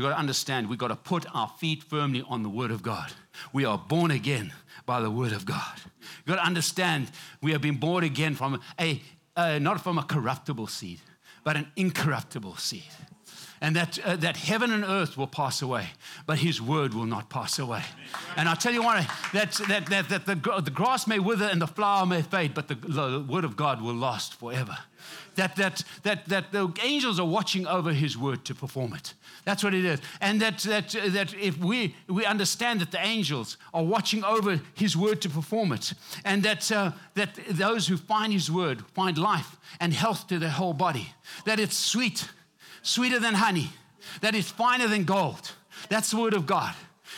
You've 0.00 0.08
got 0.08 0.14
to 0.14 0.18
understand, 0.18 0.70
we've 0.70 0.78
got 0.78 0.88
to 0.88 0.96
put 0.96 1.26
our 1.34 1.48
feet 1.58 1.82
firmly 1.82 2.24
on 2.26 2.42
the 2.42 2.48
Word 2.48 2.70
of 2.70 2.82
God. 2.82 3.12
We 3.52 3.66
are 3.66 3.76
born 3.76 4.10
again 4.10 4.50
by 4.86 5.02
the 5.02 5.10
Word 5.10 5.32
of 5.32 5.44
God. 5.44 5.78
You've 6.24 6.36
got 6.36 6.36
to 6.36 6.46
understand, 6.46 7.10
we 7.42 7.52
have 7.52 7.60
been 7.60 7.76
born 7.76 8.02
again 8.02 8.34
from 8.34 8.62
a, 8.80 9.02
not 9.36 9.84
from 9.84 9.98
a 9.98 10.02
corruptible 10.02 10.68
seed, 10.68 11.00
but 11.44 11.58
an 11.58 11.70
incorruptible 11.76 12.56
seed 12.56 12.88
and 13.60 13.76
that, 13.76 13.98
uh, 14.04 14.16
that 14.16 14.36
heaven 14.36 14.72
and 14.72 14.84
earth 14.84 15.16
will 15.18 15.26
pass 15.26 15.60
away, 15.60 15.88
but 16.26 16.38
his 16.38 16.62
word 16.62 16.94
will 16.94 17.04
not 17.04 17.28
pass 17.28 17.58
away. 17.58 17.82
And 18.36 18.48
I'll 18.48 18.56
tell 18.56 18.72
you 18.72 18.82
what, 18.82 19.06
that, 19.34 19.52
that, 19.68 19.86
that, 19.86 20.08
that 20.08 20.26
the, 20.26 20.62
the 20.62 20.70
grass 20.70 21.06
may 21.06 21.18
wither 21.18 21.44
and 21.44 21.60
the 21.60 21.66
flower 21.66 22.06
may 22.06 22.22
fade, 22.22 22.54
but 22.54 22.68
the, 22.68 22.74
the 22.74 23.20
word 23.28 23.44
of 23.44 23.56
God 23.56 23.82
will 23.82 23.94
last 23.94 24.34
forever. 24.34 24.78
That, 25.40 25.56
that, 25.56 25.84
that, 26.02 26.28
that 26.28 26.52
the 26.52 26.70
angels 26.82 27.18
are 27.18 27.26
watching 27.26 27.66
over 27.66 27.94
his 27.94 28.18
word 28.18 28.44
to 28.44 28.54
perform 28.54 28.92
it. 28.92 29.14
That's 29.46 29.64
what 29.64 29.72
it 29.72 29.86
is. 29.86 29.98
And 30.20 30.38
that, 30.42 30.58
that, 30.58 30.90
that 30.90 31.32
if 31.32 31.56
we, 31.56 31.94
we 32.08 32.26
understand 32.26 32.82
that 32.82 32.90
the 32.90 33.00
angels 33.00 33.56
are 33.72 33.82
watching 33.82 34.22
over 34.22 34.60
his 34.74 34.98
word 34.98 35.22
to 35.22 35.30
perform 35.30 35.72
it, 35.72 35.94
and 36.26 36.42
that, 36.42 36.70
uh, 36.70 36.92
that 37.14 37.38
those 37.48 37.86
who 37.86 37.96
find 37.96 38.34
his 38.34 38.50
word 38.50 38.84
find 38.94 39.16
life 39.16 39.56
and 39.80 39.94
health 39.94 40.26
to 40.26 40.38
their 40.38 40.50
whole 40.50 40.74
body, 40.74 41.14
that 41.46 41.58
it's 41.58 41.74
sweet 41.74 42.28
sweeter 42.82 43.18
than 43.18 43.32
honey, 43.32 43.70
that 44.20 44.34
it's 44.34 44.50
finer 44.50 44.88
than 44.88 45.04
gold. 45.04 45.52
That's 45.88 46.10
the 46.10 46.18
word 46.18 46.34
of 46.34 46.44
God. 46.44 46.74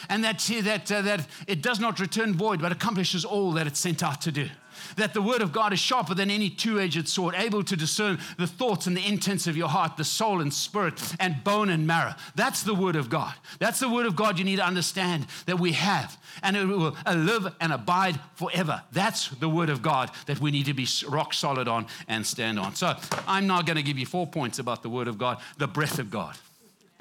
And 0.08 0.22
that, 0.22 0.38
that, 0.62 0.92
uh, 0.92 1.02
that 1.02 1.26
it 1.48 1.60
does 1.60 1.80
not 1.80 1.98
return 1.98 2.34
void, 2.34 2.60
but 2.60 2.70
accomplishes 2.70 3.24
all 3.24 3.50
that 3.52 3.66
it's 3.66 3.80
sent 3.80 4.00
out 4.00 4.20
to 4.22 4.30
do. 4.30 4.48
That 4.96 5.14
the 5.14 5.22
word 5.22 5.42
of 5.42 5.52
God 5.52 5.72
is 5.72 5.78
sharper 5.78 6.14
than 6.14 6.30
any 6.30 6.50
two 6.50 6.80
edged 6.80 7.08
sword, 7.08 7.34
able 7.36 7.62
to 7.64 7.76
discern 7.76 8.18
the 8.38 8.46
thoughts 8.46 8.86
and 8.86 8.96
the 8.96 9.06
intents 9.06 9.46
of 9.46 9.56
your 9.56 9.68
heart, 9.68 9.96
the 9.96 10.04
soul 10.04 10.40
and 10.40 10.52
spirit, 10.52 11.00
and 11.20 11.42
bone 11.44 11.68
and 11.68 11.86
marrow. 11.86 12.14
That's 12.34 12.62
the 12.62 12.74
word 12.74 12.96
of 12.96 13.08
God. 13.08 13.34
That's 13.58 13.80
the 13.80 13.88
word 13.88 14.06
of 14.06 14.16
God 14.16 14.38
you 14.38 14.44
need 14.44 14.56
to 14.56 14.66
understand 14.66 15.26
that 15.46 15.58
we 15.58 15.72
have. 15.72 16.16
And 16.42 16.56
it 16.56 16.66
will 16.66 16.96
live 17.06 17.54
and 17.60 17.72
abide 17.72 18.18
forever. 18.34 18.82
That's 18.92 19.28
the 19.28 19.48
word 19.48 19.70
of 19.70 19.82
God 19.82 20.10
that 20.26 20.40
we 20.40 20.50
need 20.50 20.66
to 20.66 20.74
be 20.74 20.86
rock 21.08 21.34
solid 21.34 21.68
on 21.68 21.86
and 22.08 22.26
stand 22.26 22.58
on. 22.58 22.74
So 22.74 22.96
I'm 23.26 23.46
now 23.46 23.62
going 23.62 23.76
to 23.76 23.82
give 23.82 23.98
you 23.98 24.06
four 24.06 24.26
points 24.26 24.58
about 24.58 24.82
the 24.82 24.88
word 24.88 25.08
of 25.08 25.18
God, 25.18 25.40
the 25.58 25.68
breath 25.68 25.98
of 25.98 26.10
God 26.10 26.36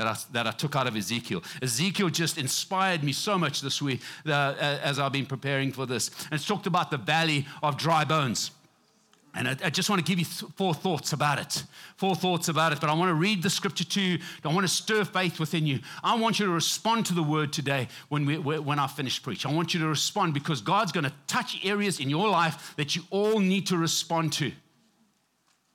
that 0.02 0.08
I, 0.08 0.18
that 0.32 0.48
I 0.48 0.52
took 0.52 0.76
out 0.76 0.88
of 0.88 0.96
Ezekiel. 0.96 1.44
Ezekiel 1.62 2.10
just 2.10 2.40
inspired 2.40 3.04
me 3.04 3.12
so 3.12 3.38
much 3.38 3.62
this 3.62 3.82
week 3.82 4.02
uh, 4.26 4.56
as 4.60 4.98
I've 4.98 5.12
been 5.12 5.28
preparing 5.28 5.72
for 5.72 5.86
this. 5.86 6.10
And 6.26 6.34
it's 6.34 6.46
talked 6.46 6.66
about 6.66 6.90
the 6.90 6.98
valley 6.98 7.46
of 7.62 7.78
dry 7.78 8.04
bones. 8.04 8.50
And 9.36 9.48
I, 9.48 9.58
I 9.66 9.70
just 9.70 9.92
want 9.92 10.04
to 10.04 10.10
give 10.10 10.18
you 10.18 10.26
th- 10.26 10.52
four 10.56 10.74
thoughts 10.74 11.14
about 11.14 11.40
it. 11.40 11.64
Four 11.98 12.16
thoughts 12.16 12.50
about 12.50 12.74
it. 12.74 12.82
But 12.82 12.90
I 12.90 12.94
want 12.94 13.10
to 13.10 13.14
read 13.14 13.44
the 13.44 13.50
scripture 13.50 13.84
to 13.84 14.02
you. 14.02 14.20
I 14.44 14.48
want 14.48 14.62
to 14.62 14.74
stir 14.74 15.06
faith 15.06 15.40
within 15.40 15.68
you. 15.68 15.80
I 16.04 16.16
want 16.16 16.40
you 16.40 16.48
to 16.48 16.52
respond 16.52 17.06
to 17.06 17.14
the 17.14 17.24
word 17.24 17.54
today 17.54 17.88
when, 18.10 18.26
we, 18.26 18.40
when 18.40 18.80
I 18.80 18.88
finish 18.88 19.22
preach. 19.22 19.46
I 19.46 19.52
want 19.52 19.76
you 19.76 19.80
to 19.82 19.88
respond 19.88 20.34
because 20.34 20.62
God's 20.62 20.92
going 20.92 21.06
to 21.06 21.14
touch 21.28 21.64
areas 21.64 22.00
in 22.00 22.10
your 22.10 22.28
life 22.28 22.74
that 22.76 22.96
you 22.96 23.04
all 23.12 23.40
need 23.40 23.68
to 23.68 23.78
respond 23.78 24.34
to. 24.34 24.52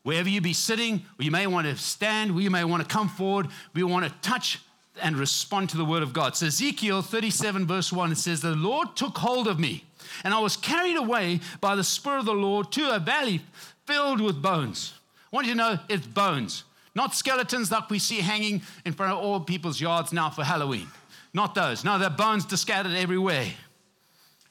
Wherever 0.06 0.28
you 0.28 0.40
be 0.40 0.52
sitting, 0.52 1.02
you 1.18 1.32
may 1.32 1.48
want 1.48 1.66
to 1.66 1.74
stand, 1.74 2.40
you 2.40 2.48
may 2.48 2.62
want 2.62 2.80
to 2.80 2.88
come 2.88 3.08
forward, 3.08 3.48
we 3.74 3.82
want 3.82 4.04
to 4.04 4.12
touch 4.22 4.60
and 5.02 5.16
respond 5.16 5.68
to 5.70 5.76
the 5.76 5.84
word 5.84 6.04
of 6.04 6.12
God. 6.12 6.36
So 6.36 6.46
Ezekiel 6.46 7.02
37, 7.02 7.66
verse 7.66 7.92
1, 7.92 8.12
it 8.12 8.18
says, 8.18 8.40
The 8.40 8.54
Lord 8.54 8.94
took 8.94 9.18
hold 9.18 9.48
of 9.48 9.58
me, 9.58 9.82
and 10.22 10.32
I 10.32 10.38
was 10.38 10.56
carried 10.56 10.94
away 10.94 11.40
by 11.60 11.74
the 11.74 11.82
Spirit 11.82 12.20
of 12.20 12.26
the 12.26 12.34
Lord 12.34 12.70
to 12.70 12.94
a 12.94 13.00
valley 13.00 13.40
filled 13.84 14.20
with 14.20 14.40
bones. 14.40 14.94
I 15.32 15.34
want 15.34 15.48
you 15.48 15.54
to 15.54 15.58
know 15.58 15.78
it's 15.88 16.06
bones, 16.06 16.62
not 16.94 17.12
skeletons 17.12 17.72
like 17.72 17.90
we 17.90 17.98
see 17.98 18.20
hanging 18.20 18.62
in 18.84 18.92
front 18.92 19.12
of 19.12 19.18
all 19.18 19.40
people's 19.40 19.80
yards 19.80 20.12
now 20.12 20.30
for 20.30 20.44
Halloween. 20.44 20.86
Not 21.34 21.56
those. 21.56 21.82
No, 21.82 21.98
they're 21.98 22.10
bones 22.10 22.46
scattered 22.60 22.94
everywhere. 22.94 23.48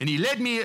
And 0.01 0.09
he 0.09 0.17
led 0.17 0.41
me 0.41 0.63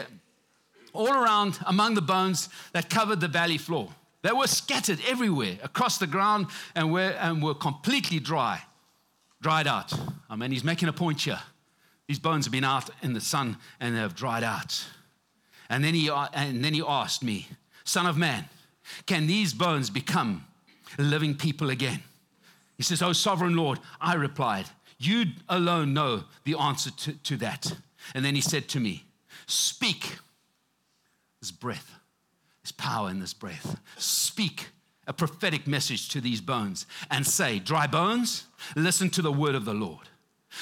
all 0.93 1.13
around 1.13 1.61
among 1.65 1.95
the 1.95 2.03
bones 2.03 2.49
that 2.73 2.91
covered 2.91 3.21
the 3.21 3.29
valley 3.29 3.57
floor. 3.57 3.91
They 4.23 4.33
were 4.33 4.47
scattered 4.47 4.99
everywhere 5.07 5.59
across 5.63 5.99
the 5.99 6.07
ground 6.07 6.49
and 6.75 6.93
were, 6.93 7.17
and 7.21 7.43
were 7.43 7.55
completely 7.55 8.19
dry, 8.19 8.63
dried 9.41 9.67
out. 9.67 9.93
I 10.29 10.37
mean, 10.37 10.51
he's 10.51 10.65
making 10.65 10.89
a 10.89 10.93
point 10.93 11.23
here. 11.23 11.41
These 12.07 12.19
bones 12.19 12.45
have 12.45 12.53
been 12.53 12.65
out 12.65 12.91
in 13.03 13.15
the 13.15 13.21
sun 13.21 13.57
and 13.79 13.95
they 13.95 14.01
have 14.01 14.15
dried 14.15 14.45
out. 14.45 14.85
And 15.71 15.83
then 15.85 15.95
he, 15.95 16.11
and 16.11 16.63
then 16.65 16.75
he 16.75 16.83
asked 16.87 17.23
me, 17.23 17.49
Son 17.85 18.07
of 18.07 18.17
man, 18.17 18.49
can 19.07 19.27
these 19.27 19.55
bones 19.55 19.89
become 19.89 20.45
living 20.99 21.35
people 21.35 21.71
again? 21.71 22.03
He 22.77 22.83
says, 22.83 23.01
Oh, 23.01 23.13
sovereign 23.13 23.57
Lord, 23.57 23.79
I 24.01 24.15
replied, 24.15 24.67
You 24.99 25.27
alone 25.49 25.95
know 25.95 26.25
the 26.45 26.59
answer 26.59 26.91
to, 26.91 27.13
to 27.13 27.37
that. 27.39 27.73
And 28.15 28.25
then 28.25 28.35
he 28.35 28.41
said 28.41 28.69
to 28.71 28.81
me, 28.81 29.05
Speak 29.47 30.17
this 31.41 31.51
breath 31.51 32.00
there's 32.63 32.73
power 32.73 33.11
in 33.11 33.21
this 33.21 33.35
breath. 33.35 33.81
Speak 33.97 34.69
a 35.07 35.13
prophetic 35.13 35.67
message 35.67 36.09
to 36.11 36.21
these 36.21 36.41
bones 36.41 36.87
and 37.11 37.27
say, 37.27 37.59
Dry 37.59 37.87
bones, 37.87 38.47
listen 38.77 39.11
to 39.11 39.23
the 39.23 39.33
word 39.33 39.55
of 39.55 39.65
the 39.65 39.75
Lord. 39.75 40.09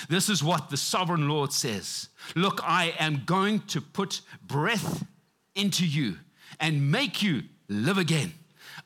This 0.09 0.29
is 0.29 0.45
what 0.45 0.71
the 0.71 0.77
sovereign 0.77 1.29
Lord 1.29 1.53
says 1.53 2.09
Look, 2.35 2.61
I 2.63 2.95
am 2.99 3.23
going 3.27 3.61
to 3.69 3.81
put 3.81 4.21
breath 4.47 5.05
into 5.55 5.87
you 5.87 6.17
and 6.61 6.91
make 6.91 7.23
you 7.23 7.43
live 7.69 7.99
again. 7.99 8.33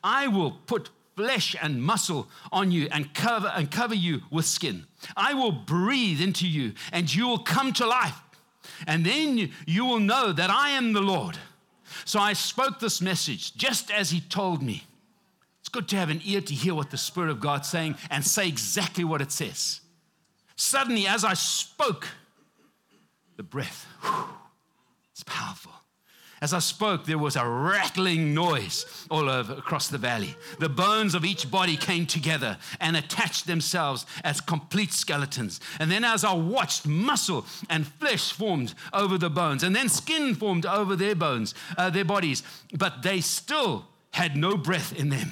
I 0.03 0.27
will 0.27 0.51
put 0.51 0.89
flesh 1.15 1.55
and 1.61 1.83
muscle 1.83 2.27
on 2.51 2.71
you 2.71 2.87
and 2.91 3.13
cover 3.13 3.51
and 3.55 3.69
cover 3.69 3.95
you 3.95 4.21
with 4.31 4.45
skin. 4.45 4.85
I 5.15 5.33
will 5.33 5.51
breathe 5.51 6.21
into 6.21 6.47
you 6.47 6.73
and 6.91 7.13
you 7.13 7.27
will 7.27 7.39
come 7.39 7.73
to 7.73 7.85
life. 7.85 8.19
And 8.87 9.05
then 9.05 9.51
you 9.67 9.85
will 9.85 9.99
know 9.99 10.31
that 10.31 10.49
I 10.49 10.71
am 10.71 10.93
the 10.93 11.01
Lord. 11.01 11.37
So 12.05 12.19
I 12.19 12.33
spoke 12.33 12.79
this 12.79 13.01
message 13.01 13.55
just 13.55 13.91
as 13.91 14.09
he 14.09 14.21
told 14.21 14.61
me. 14.61 14.83
It's 15.59 15.69
good 15.69 15.87
to 15.89 15.95
have 15.95 16.09
an 16.09 16.21
ear 16.25 16.41
to 16.41 16.53
hear 16.53 16.75
what 16.75 16.91
the 16.91 16.97
Spirit 16.97 17.29
of 17.29 17.39
God's 17.39 17.69
saying 17.69 17.95
and 18.09 18.25
say 18.25 18.47
exactly 18.47 19.03
what 19.03 19.21
it 19.21 19.31
says. 19.31 19.79
Suddenly, 20.55 21.07
as 21.07 21.23
I 21.23 21.33
spoke, 21.33 22.07
the 23.37 23.43
breath, 23.43 23.87
whew, 24.01 24.25
it's 25.11 25.23
powerful. 25.23 25.71
As 26.43 26.53
I 26.53 26.59
spoke, 26.59 27.05
there 27.05 27.17
was 27.17 27.37
a 27.37 27.47
rattling 27.47 28.33
noise 28.33 28.85
all 29.09 29.29
over 29.29 29.53
across 29.53 29.87
the 29.87 29.97
valley. 29.97 30.35
The 30.59 30.67
bones 30.67 31.15
of 31.15 31.23
each 31.23 31.49
body 31.49 31.77
came 31.77 32.05
together 32.05 32.57
and 32.81 32.97
attached 32.97 33.47
themselves 33.47 34.05
as 34.25 34.41
complete 34.41 34.91
skeletons. 34.91 35.61
And 35.79 35.89
then, 35.89 36.03
as 36.03 36.25
I 36.25 36.33
watched, 36.33 36.85
muscle 36.85 37.45
and 37.69 37.87
flesh 37.87 38.33
formed 38.33 38.73
over 38.91 39.17
the 39.17 39.29
bones, 39.29 39.63
and 39.63 39.73
then 39.73 39.87
skin 39.87 40.35
formed 40.35 40.65
over 40.65 40.97
their 40.97 41.15
bones, 41.15 41.55
uh, 41.77 41.89
their 41.89 42.03
bodies, 42.03 42.43
but 42.73 43.03
they 43.03 43.21
still 43.21 43.85
had 44.11 44.35
no 44.35 44.57
breath 44.57 44.93
in 44.93 45.07
them. 45.07 45.31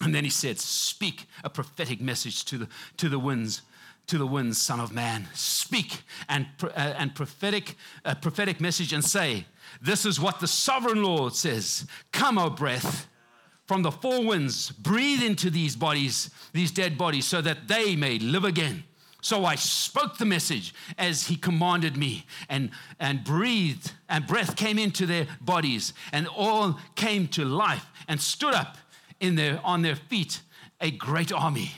And 0.00 0.12
then 0.12 0.24
he 0.24 0.30
said, 0.30 0.58
Speak 0.58 1.28
a 1.44 1.48
prophetic 1.48 2.00
message 2.00 2.44
to 2.46 2.58
the, 2.58 2.68
to 2.96 3.08
the 3.08 3.20
winds 3.20 3.62
to 4.08 4.18
the 4.18 4.26
winds, 4.26 4.60
Son 4.60 4.80
of 4.80 4.92
Man. 4.92 5.28
Speak 5.32 6.02
and, 6.28 6.46
uh, 6.60 6.70
and 6.74 7.14
prophetic, 7.14 7.76
uh, 8.04 8.14
prophetic 8.16 8.60
message 8.60 8.92
and 8.92 9.04
say, 9.04 9.46
this 9.80 10.04
is 10.04 10.20
what 10.20 10.40
the 10.40 10.46
sovereign 10.46 11.02
Lord 11.02 11.34
says 11.34 11.86
Come, 12.12 12.38
O 12.38 12.50
breath, 12.50 13.08
from 13.66 13.82
the 13.82 13.92
four 13.92 14.24
winds, 14.24 14.70
breathe 14.70 15.22
into 15.22 15.50
these 15.50 15.76
bodies, 15.76 16.30
these 16.52 16.70
dead 16.70 16.98
bodies, 16.98 17.26
so 17.26 17.40
that 17.40 17.68
they 17.68 17.96
may 17.96 18.18
live 18.18 18.44
again. 18.44 18.84
So 19.22 19.44
I 19.44 19.54
spoke 19.54 20.18
the 20.18 20.24
message 20.24 20.74
as 20.98 21.28
he 21.28 21.36
commanded 21.36 21.96
me, 21.96 22.26
and, 22.48 22.70
and 22.98 23.22
breathed, 23.22 23.92
and 24.08 24.26
breath 24.26 24.56
came 24.56 24.78
into 24.78 25.06
their 25.06 25.28
bodies, 25.40 25.94
and 26.12 26.26
all 26.26 26.78
came 26.96 27.28
to 27.28 27.44
life 27.44 27.86
and 28.08 28.20
stood 28.20 28.52
up 28.52 28.76
in 29.20 29.36
their, 29.36 29.60
on 29.64 29.82
their 29.82 29.94
feet, 29.94 30.40
a 30.80 30.90
great 30.90 31.32
army. 31.32 31.70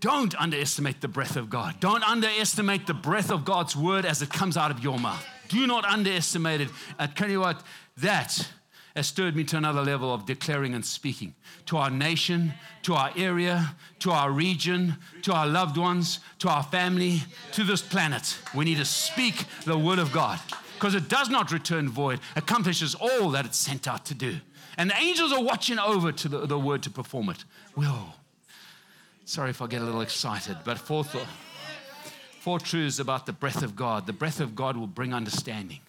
Don't 0.00 0.34
underestimate 0.40 1.00
the 1.00 1.08
breath 1.08 1.36
of 1.36 1.50
God. 1.50 1.80
Don't 1.80 2.04
underestimate 2.04 2.86
the 2.86 2.94
breath 2.94 3.30
of 3.30 3.44
God's 3.44 3.74
word 3.74 4.04
as 4.04 4.22
it 4.22 4.30
comes 4.30 4.56
out 4.56 4.70
of 4.70 4.80
your 4.84 4.98
mouth. 4.98 5.26
Do 5.48 5.66
not 5.66 5.84
underestimate 5.84 6.60
it. 6.60 6.68
I 6.98 7.06
tell 7.06 7.30
you 7.30 7.40
what, 7.40 7.62
that 7.98 8.48
has 8.94 9.06
stirred 9.06 9.36
me 9.36 9.44
to 9.44 9.56
another 9.58 9.82
level 9.82 10.12
of 10.12 10.24
declaring 10.24 10.74
and 10.74 10.84
speaking 10.84 11.34
to 11.66 11.76
our 11.76 11.90
nation, 11.90 12.54
to 12.82 12.94
our 12.94 13.12
area, 13.16 13.74
to 13.98 14.10
our 14.10 14.30
region, 14.30 14.96
to 15.22 15.32
our 15.32 15.46
loved 15.46 15.76
ones, 15.76 16.20
to 16.38 16.48
our 16.48 16.62
family, 16.62 17.20
to 17.52 17.62
this 17.62 17.82
planet. 17.82 18.38
We 18.54 18.64
need 18.64 18.78
to 18.78 18.86
speak 18.86 19.44
the 19.64 19.76
word 19.76 19.98
of 19.98 20.12
God 20.12 20.40
because 20.74 20.94
it 20.94 21.08
does 21.08 21.28
not 21.28 21.52
return 21.52 21.88
void, 21.88 22.20
accomplishes 22.36 22.94
all 22.94 23.30
that 23.30 23.44
it's 23.44 23.58
sent 23.58 23.86
out 23.86 24.06
to 24.06 24.14
do. 24.14 24.36
And 24.78 24.90
the 24.90 24.96
angels 24.96 25.32
are 25.32 25.42
watching 25.42 25.78
over 25.78 26.12
to 26.12 26.28
the, 26.28 26.46
the 26.46 26.58
word 26.58 26.82
to 26.84 26.90
perform 26.90 27.30
it. 27.30 27.44
Whoa. 27.74 28.14
Sorry 29.24 29.50
if 29.50 29.60
I 29.60 29.66
get 29.66 29.82
a 29.82 29.84
little 29.84 30.02
excited, 30.02 30.58
but 30.64 30.78
fourth, 30.78 31.16
Four 32.46 32.60
truths 32.60 33.00
about 33.00 33.26
the 33.26 33.32
breath 33.32 33.64
of 33.64 33.74
God. 33.74 34.06
The 34.06 34.12
breath 34.12 34.38
of 34.38 34.54
God 34.54 34.76
will 34.76 34.86
bring 34.86 35.12
understanding. 35.12 35.80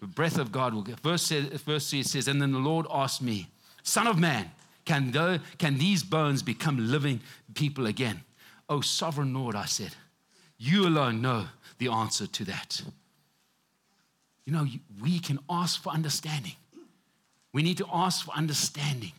The 0.00 0.06
breath 0.06 0.38
of 0.38 0.50
God 0.50 0.72
will 0.72 0.80
get. 0.80 0.98
Verse, 1.00 1.20
says, 1.20 1.44
verse 1.60 1.90
3 1.90 2.02
says, 2.02 2.28
And 2.28 2.40
then 2.40 2.50
the 2.50 2.58
Lord 2.58 2.86
asked 2.90 3.20
me, 3.20 3.48
Son 3.82 4.06
of 4.06 4.18
man, 4.18 4.50
can, 4.86 5.10
though, 5.10 5.38
can 5.58 5.76
these 5.76 6.02
bones 6.02 6.42
become 6.42 6.90
living 6.90 7.20
people 7.52 7.84
again? 7.84 8.22
Oh, 8.70 8.80
sovereign 8.80 9.34
Lord, 9.34 9.54
I 9.54 9.66
said, 9.66 9.90
you 10.56 10.86
alone 10.86 11.20
know 11.20 11.44
the 11.76 11.88
answer 11.88 12.26
to 12.26 12.44
that. 12.46 12.80
You 14.46 14.54
know, 14.54 14.66
we 15.02 15.18
can 15.18 15.38
ask 15.50 15.82
for 15.82 15.90
understanding. 15.90 16.56
We 17.52 17.62
need 17.62 17.76
to 17.76 17.86
ask 17.92 18.24
for 18.24 18.30
understanding. 18.30 19.12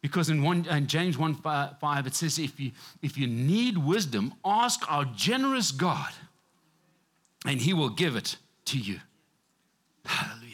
Because 0.00 0.30
in, 0.30 0.42
one, 0.42 0.64
in 0.66 0.86
James 0.86 1.18
1 1.18 1.34
5, 1.34 1.78
5, 1.80 2.06
it 2.06 2.14
says, 2.14 2.38
if 2.38 2.60
you, 2.60 2.70
if 3.02 3.18
you 3.18 3.26
need 3.26 3.78
wisdom, 3.78 4.34
ask 4.44 4.80
our 4.90 5.04
generous 5.04 5.72
God, 5.72 6.12
and 7.44 7.60
he 7.60 7.72
will 7.72 7.90
give 7.90 8.14
it 8.14 8.36
to 8.66 8.78
you. 8.78 9.00
Hallelujah. 10.04 10.48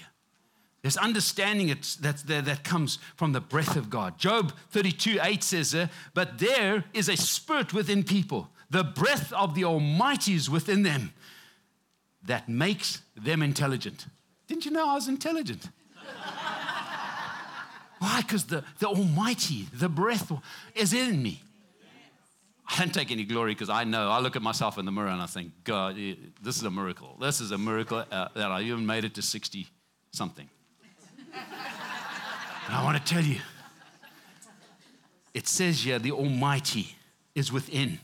There's 0.82 0.96
understanding 0.96 1.68
that, 1.68 2.22
that 2.26 2.64
comes 2.64 2.98
from 3.16 3.32
the 3.32 3.40
breath 3.40 3.76
of 3.76 3.88
God. 3.88 4.18
Job 4.18 4.52
32 4.70 5.18
8 5.22 5.42
says, 5.42 5.74
uh, 5.74 5.86
But 6.12 6.38
there 6.38 6.84
is 6.92 7.08
a 7.08 7.16
spirit 7.16 7.72
within 7.72 8.02
people, 8.02 8.50
the 8.70 8.84
breath 8.84 9.32
of 9.32 9.54
the 9.54 9.64
Almighty 9.64 10.34
is 10.34 10.50
within 10.50 10.82
them 10.82 11.12
that 12.26 12.48
makes 12.48 13.02
them 13.16 13.42
intelligent. 13.42 14.06
Didn't 14.46 14.64
you 14.64 14.70
know 14.70 14.88
I 14.88 14.94
was 14.94 15.08
intelligent? 15.08 15.68
Why? 18.04 18.20
Because 18.20 18.44
the, 18.44 18.62
the 18.80 18.86
Almighty, 18.86 19.66
the 19.72 19.88
breath 19.88 20.30
is 20.74 20.92
in 20.92 21.22
me. 21.22 21.40
I 22.68 22.78
don't 22.78 22.92
take 22.92 23.10
any 23.10 23.24
glory 23.24 23.52
because 23.52 23.70
I 23.70 23.84
know. 23.84 24.10
I 24.10 24.20
look 24.20 24.36
at 24.36 24.42
myself 24.42 24.76
in 24.76 24.84
the 24.84 24.92
mirror 24.92 25.08
and 25.08 25.22
I 25.22 25.26
think, 25.26 25.52
God, 25.64 25.96
this 25.96 26.58
is 26.58 26.64
a 26.64 26.70
miracle. 26.70 27.16
This 27.18 27.40
is 27.40 27.50
a 27.50 27.56
miracle 27.56 28.04
uh, 28.10 28.28
that 28.34 28.50
I 28.50 28.60
even 28.60 28.84
made 28.84 29.06
it 29.06 29.14
to 29.14 29.22
60 29.22 29.68
something. 30.12 30.50
and 31.32 32.76
I 32.76 32.84
want 32.84 32.98
to 32.98 33.14
tell 33.14 33.24
you, 33.24 33.40
it 35.32 35.48
says 35.48 35.82
here, 35.82 35.98
the 35.98 36.12
Almighty 36.12 36.96
is 37.34 37.50
within 37.50 38.00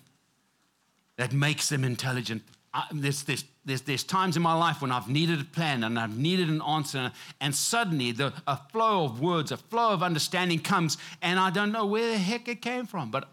that 1.18 1.34
makes 1.34 1.68
them 1.68 1.84
intelligent. 1.84 2.42
I, 2.72 2.84
there's, 2.90 3.22
there's, 3.24 3.44
there's, 3.64 3.82
there's 3.82 4.04
times 4.04 4.36
in 4.36 4.42
my 4.42 4.54
life 4.54 4.80
when 4.80 4.90
I've 4.90 5.08
needed 5.08 5.40
a 5.40 5.44
plan 5.44 5.84
and 5.84 5.98
I've 5.98 6.16
needed 6.16 6.48
an 6.48 6.62
answer, 6.62 7.12
and 7.40 7.54
suddenly 7.54 8.12
the, 8.12 8.32
a 8.46 8.56
flow 8.56 9.04
of 9.04 9.20
words, 9.20 9.52
a 9.52 9.56
flow 9.56 9.90
of 9.90 10.02
understanding 10.02 10.60
comes, 10.60 10.96
and 11.20 11.38
I 11.38 11.50
don't 11.50 11.72
know 11.72 11.86
where 11.86 12.12
the 12.12 12.18
heck 12.18 12.48
it 12.48 12.62
came 12.62 12.86
from, 12.86 13.10
but 13.10 13.28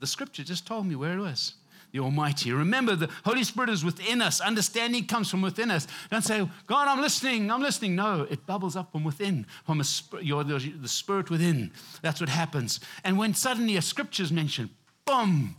the 0.00 0.06
scripture 0.06 0.44
just 0.44 0.66
told 0.66 0.86
me 0.86 0.94
where 0.94 1.18
it 1.18 1.20
was. 1.20 1.54
The 1.92 2.00
Almighty. 2.00 2.52
Remember, 2.52 2.96
the 2.96 3.10
Holy 3.22 3.44
Spirit 3.44 3.68
is 3.68 3.84
within 3.84 4.22
us. 4.22 4.40
Understanding 4.40 5.04
comes 5.04 5.28
from 5.28 5.42
within 5.42 5.70
us. 5.70 5.86
Don't 6.10 6.24
say, 6.24 6.48
God, 6.66 6.88
I'm 6.88 7.02
listening, 7.02 7.50
I'm 7.50 7.60
listening. 7.60 7.94
No, 7.94 8.26
it 8.30 8.46
bubbles 8.46 8.76
up 8.76 8.92
from 8.92 9.04
within, 9.04 9.44
from 9.66 9.82
your, 10.22 10.42
the, 10.42 10.58
the 10.80 10.88
Spirit 10.88 11.28
within. 11.28 11.70
That's 12.00 12.18
what 12.18 12.30
happens. 12.30 12.80
And 13.04 13.18
when 13.18 13.34
suddenly 13.34 13.76
a 13.76 13.82
scripture 13.82 14.22
is 14.22 14.32
mentioned, 14.32 14.70
boom, 15.04 15.54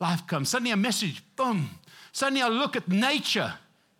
life 0.00 0.26
comes. 0.26 0.48
Suddenly 0.48 0.72
a 0.72 0.76
message, 0.76 1.22
boom. 1.36 1.70
Suddenly 2.10 2.42
I 2.42 2.48
look 2.48 2.74
at 2.74 2.88
nature 2.88 3.54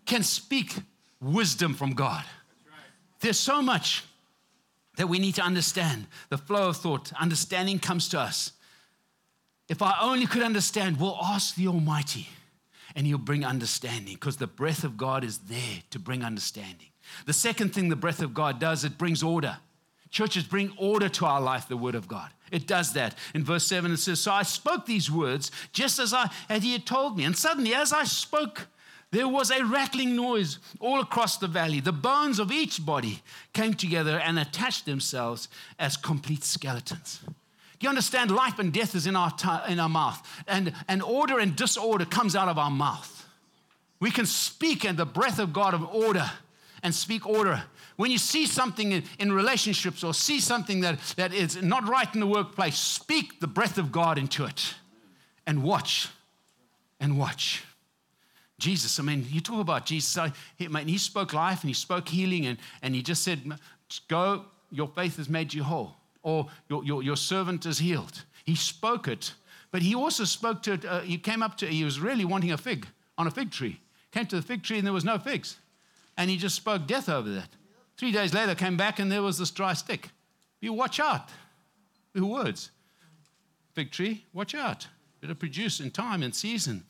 can 0.07 0.23
speak 0.23 0.73
wisdom 1.21 1.75
from 1.75 1.93
God. 1.93 2.25
There's 3.21 3.41
so 3.41 3.61
much 3.61 4.05
that 4.97 5.09
we 5.09 5.19
need 5.19 5.35
to 5.35 5.43
understand. 5.43 6.07
The 6.29 6.39
flow 6.39 6.69
of 6.69 6.77
thought, 6.77 7.13
understanding 7.21 7.79
comes 7.79 8.09
to 8.11 8.21
us. 8.21 8.53
If 9.69 9.83
I 9.83 9.99
only 10.01 10.27
could 10.27 10.43
understand, 10.43 11.01
we'll 11.01 11.19
ask 11.23 11.55
the 11.55 11.67
Almighty 11.69 12.29
and 12.95 13.07
He'll 13.07 13.19
bring 13.19 13.45
understanding 13.45 14.15
because 14.15 14.37
the 14.37 14.47
breath 14.47 14.85
of 14.85 14.97
God 14.97 15.25
is 15.25 15.39
there 15.39 15.83
to 15.91 15.99
bring 15.99 16.23
understanding. 16.23 16.89
The 17.27 17.33
second 17.33 17.75
thing 17.75 17.89
the 17.89 17.97
breath 17.97 18.23
of 18.23 18.35
God 18.35 18.59
does, 18.59 18.85
it 18.85 18.99
brings 18.99 19.23
order. 19.23 19.59
Churches 20.11 20.45
bring 20.45 20.73
order 20.79 21.09
to 21.09 21.27
our 21.27 21.41
life, 21.41 21.69
the 21.69 21.77
Word 21.77 21.95
of 21.95 22.09
God. 22.09 22.31
It 22.51 22.67
does 22.67 22.93
that. 22.93 23.17
In 23.35 23.45
verse 23.45 23.67
7, 23.67 23.93
it 23.93 23.97
says, 23.99 24.21
So 24.21 24.33
I 24.33 24.45
spoke 24.45 24.87
these 24.87 25.11
words 25.11 25.51
just 25.73 25.99
as, 25.99 26.15
I, 26.15 26.31
as 26.49 26.63
he 26.63 26.73
had 26.73 26.87
told 26.87 27.17
me. 27.17 27.25
And 27.25 27.37
suddenly, 27.37 27.75
as 27.75 27.93
I 27.93 28.05
spoke, 28.05 28.69
there 29.13 29.29
was 29.29 29.51
a 29.51 29.65
rattling 29.65 30.17
noise 30.17 30.59
all 30.81 31.01
across 31.01 31.39
the 31.39 31.47
valley. 31.47 31.81
The 31.81 31.93
bones 31.93 32.39
of 32.39 32.51
each 32.51 32.85
body 32.85 33.23
came 33.53 33.75
together 33.75 34.19
and 34.19 34.39
attached 34.39 34.85
themselves 34.85 35.49
as 35.79 35.97
complete 35.97 36.45
skeletons. 36.45 37.21
Do 37.79 37.85
you 37.85 37.89
understand? 37.89 38.31
Life 38.31 38.59
and 38.59 38.73
death 38.73 38.95
is 38.95 39.07
in 39.07 39.17
our, 39.17 39.31
t- 39.31 39.49
in 39.69 39.79
our 39.79 39.89
mouth, 39.89 40.27
and, 40.49 40.73
and 40.89 41.03
order 41.03 41.39
and 41.39 41.55
disorder 41.55 42.05
comes 42.05 42.35
out 42.35 42.49
of 42.49 42.59
our 42.59 42.71
mouth. 42.71 43.27
We 44.01 44.11
can 44.11 44.27
speak 44.27 44.85
in 44.85 44.97
the 44.97 45.07
breath 45.07 45.39
of 45.39 45.53
God 45.53 45.75
of 45.75 45.83
order 45.83 46.31
and 46.83 46.95
speak 46.95 47.27
order. 47.27 47.65
When 47.97 48.11
you 48.11 48.19
see 48.19 48.47
something 48.47 48.93
in, 48.93 49.05
in 49.19 49.33
relationships 49.33 50.05
or 50.05 50.15
see 50.15 50.41
something 50.41 50.81
that, 50.81 50.99
that 51.17 51.33
is 51.33 51.63
not 51.63 51.89
right 51.89 52.13
in 52.13 52.21
the 52.21 52.27
workplace, 52.27 52.79
speak 52.79 53.41
the 53.41 53.47
breath 53.47 53.79
of 53.79 53.93
God 53.93 54.19
into 54.19 54.45
it 54.45 54.75
and 55.47 55.63
watch 55.63 56.09
and 57.01 57.19
watch. 57.19 57.65
Jesus, 58.59 58.99
I 58.99 59.03
mean, 59.03 59.27
you 59.29 59.41
talk 59.41 59.61
about 59.61 59.85
Jesus. 59.85 60.33
he, 60.57 60.69
man, 60.69 60.89
he 60.89 60.99
spoke 60.99 61.33
life 61.33 61.63
and 61.63 61.69
he 61.69 61.75
spoke 61.75 62.09
healing 62.09 62.47
and, 62.47 62.59
and 62.83 62.95
he 62.95 63.03
just 63.03 63.23
said, 63.23 63.41
Go, 64.09 64.47
your 64.71 64.89
faith 64.89 65.17
has 65.19 65.29
made 65.29 65.53
you 65.53 65.63
whole, 65.63 65.95
or 66.23 66.49
your, 66.69 66.85
your, 66.85 67.03
your 67.03 67.17
servant 67.17 67.67
is 67.67 67.79
healed. 67.79 68.25
He 68.45 68.55
spoke 68.55 69.09
it, 69.09 69.35
but 69.71 69.83
he 69.83 69.95
also 69.95 70.25
spoke 70.25 70.63
to. 70.63 70.81
Uh, 70.89 71.01
he 71.01 71.19
came 71.19 71.43
up 71.43 71.59
to, 71.59 71.67
he 71.67 71.85
was 71.85 72.01
really 72.01 72.25
wanting 72.25 72.53
a 72.53 72.59
fig 72.59 72.87
on 73.19 73.27
a 73.27 73.31
fig 73.31 73.51
tree. 73.51 73.81
Came 74.11 74.27
to 74.27 74.37
the 74.37 74.43
fig 74.43 74.63
tree 74.63 74.79
and 74.79 74.87
there 74.87 74.95
was 74.95 75.05
no 75.05 75.19
figs. 75.19 75.59
And 76.17 76.31
he 76.31 76.37
just 76.37 76.57
spoke 76.57 76.87
death 76.87 77.09
over 77.09 77.29
that. 77.31 77.51
Three 77.97 78.13
days 78.13 78.33
later, 78.33 78.55
came 78.55 78.77
back 78.77 78.99
and 78.99 79.13
there 79.13 79.23
was 79.23 79.39
this 79.39 79.51
dry 79.51 79.75
stick. 79.75 80.09
You 80.61 80.73
watch 80.73 80.99
out. 81.01 81.29
The 82.15 82.25
words. 82.25 82.71
Fig 83.75 83.91
tree, 83.91 84.25
watch 84.33 84.55
out. 84.55 84.87
It'll 85.23 85.35
produce 85.35 85.81
in 85.81 85.91
time 85.91 86.23
and 86.23 86.35
season. 86.35 86.85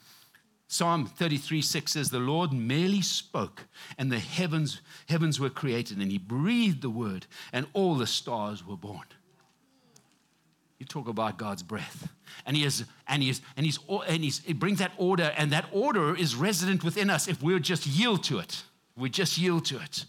Psalm 0.69 1.07
33 1.07 1.63
6 1.63 1.93
says, 1.93 2.11
The 2.11 2.19
Lord 2.19 2.53
merely 2.53 3.01
spoke, 3.01 3.67
and 3.99 4.11
the 4.11 4.19
heavens, 4.19 4.81
heavens 5.09 5.39
were 5.39 5.51
created, 5.51 5.99
and 5.99 6.11
he 6.11 6.19
breathed 6.19 6.83
the 6.83 6.91
word, 6.91 7.27
and 7.53 7.67
all 7.73 7.95
the 7.95 8.07
stars 8.07 8.67
were 8.67 8.77
born. 8.77 9.05
You 10.79 10.87
talk 10.87 11.09
about 11.09 11.39
God's 11.39 11.63
breath. 11.63 12.09
And 12.45 12.57
he 12.57 12.65
is, 12.65 12.85
and 13.09 13.23
he 13.23 13.31
is, 13.31 13.41
and 13.57 13.65
he's, 13.65 13.79
and 14.09 14.23
he's, 14.23 14.41
he 14.41 14.53
brings 14.53 14.79
that 14.81 14.93
order, 14.99 15.33
and 15.37 15.53
that 15.53 15.67
order 15.73 16.15
is 16.15 16.35
resident 16.35 16.85
within 16.85 17.09
us 17.09 17.29
if 17.29 17.43
we'll 17.43 17.61
just 17.61 17.87
yield 17.87 18.25
to 18.25 18.39
it. 18.39 18.65
We 18.97 19.09
just 19.09 19.39
yield 19.39 19.65
to 19.67 19.79
it. 19.79 20.05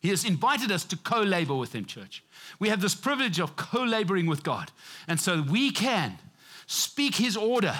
He 0.00 0.08
has 0.08 0.24
invited 0.24 0.72
us 0.72 0.84
to 0.86 0.96
co 0.96 1.20
labor 1.20 1.54
with 1.54 1.74
him, 1.74 1.84
church. 1.84 2.24
We 2.58 2.68
have 2.68 2.80
this 2.80 2.94
privilege 2.94 3.38
of 3.38 3.56
co 3.56 3.84
laboring 3.84 4.26
with 4.26 4.42
God. 4.42 4.72
And 5.06 5.20
so 5.20 5.42
we 5.42 5.70
can 5.70 6.18
speak 6.66 7.16
his 7.16 7.36
order 7.36 7.74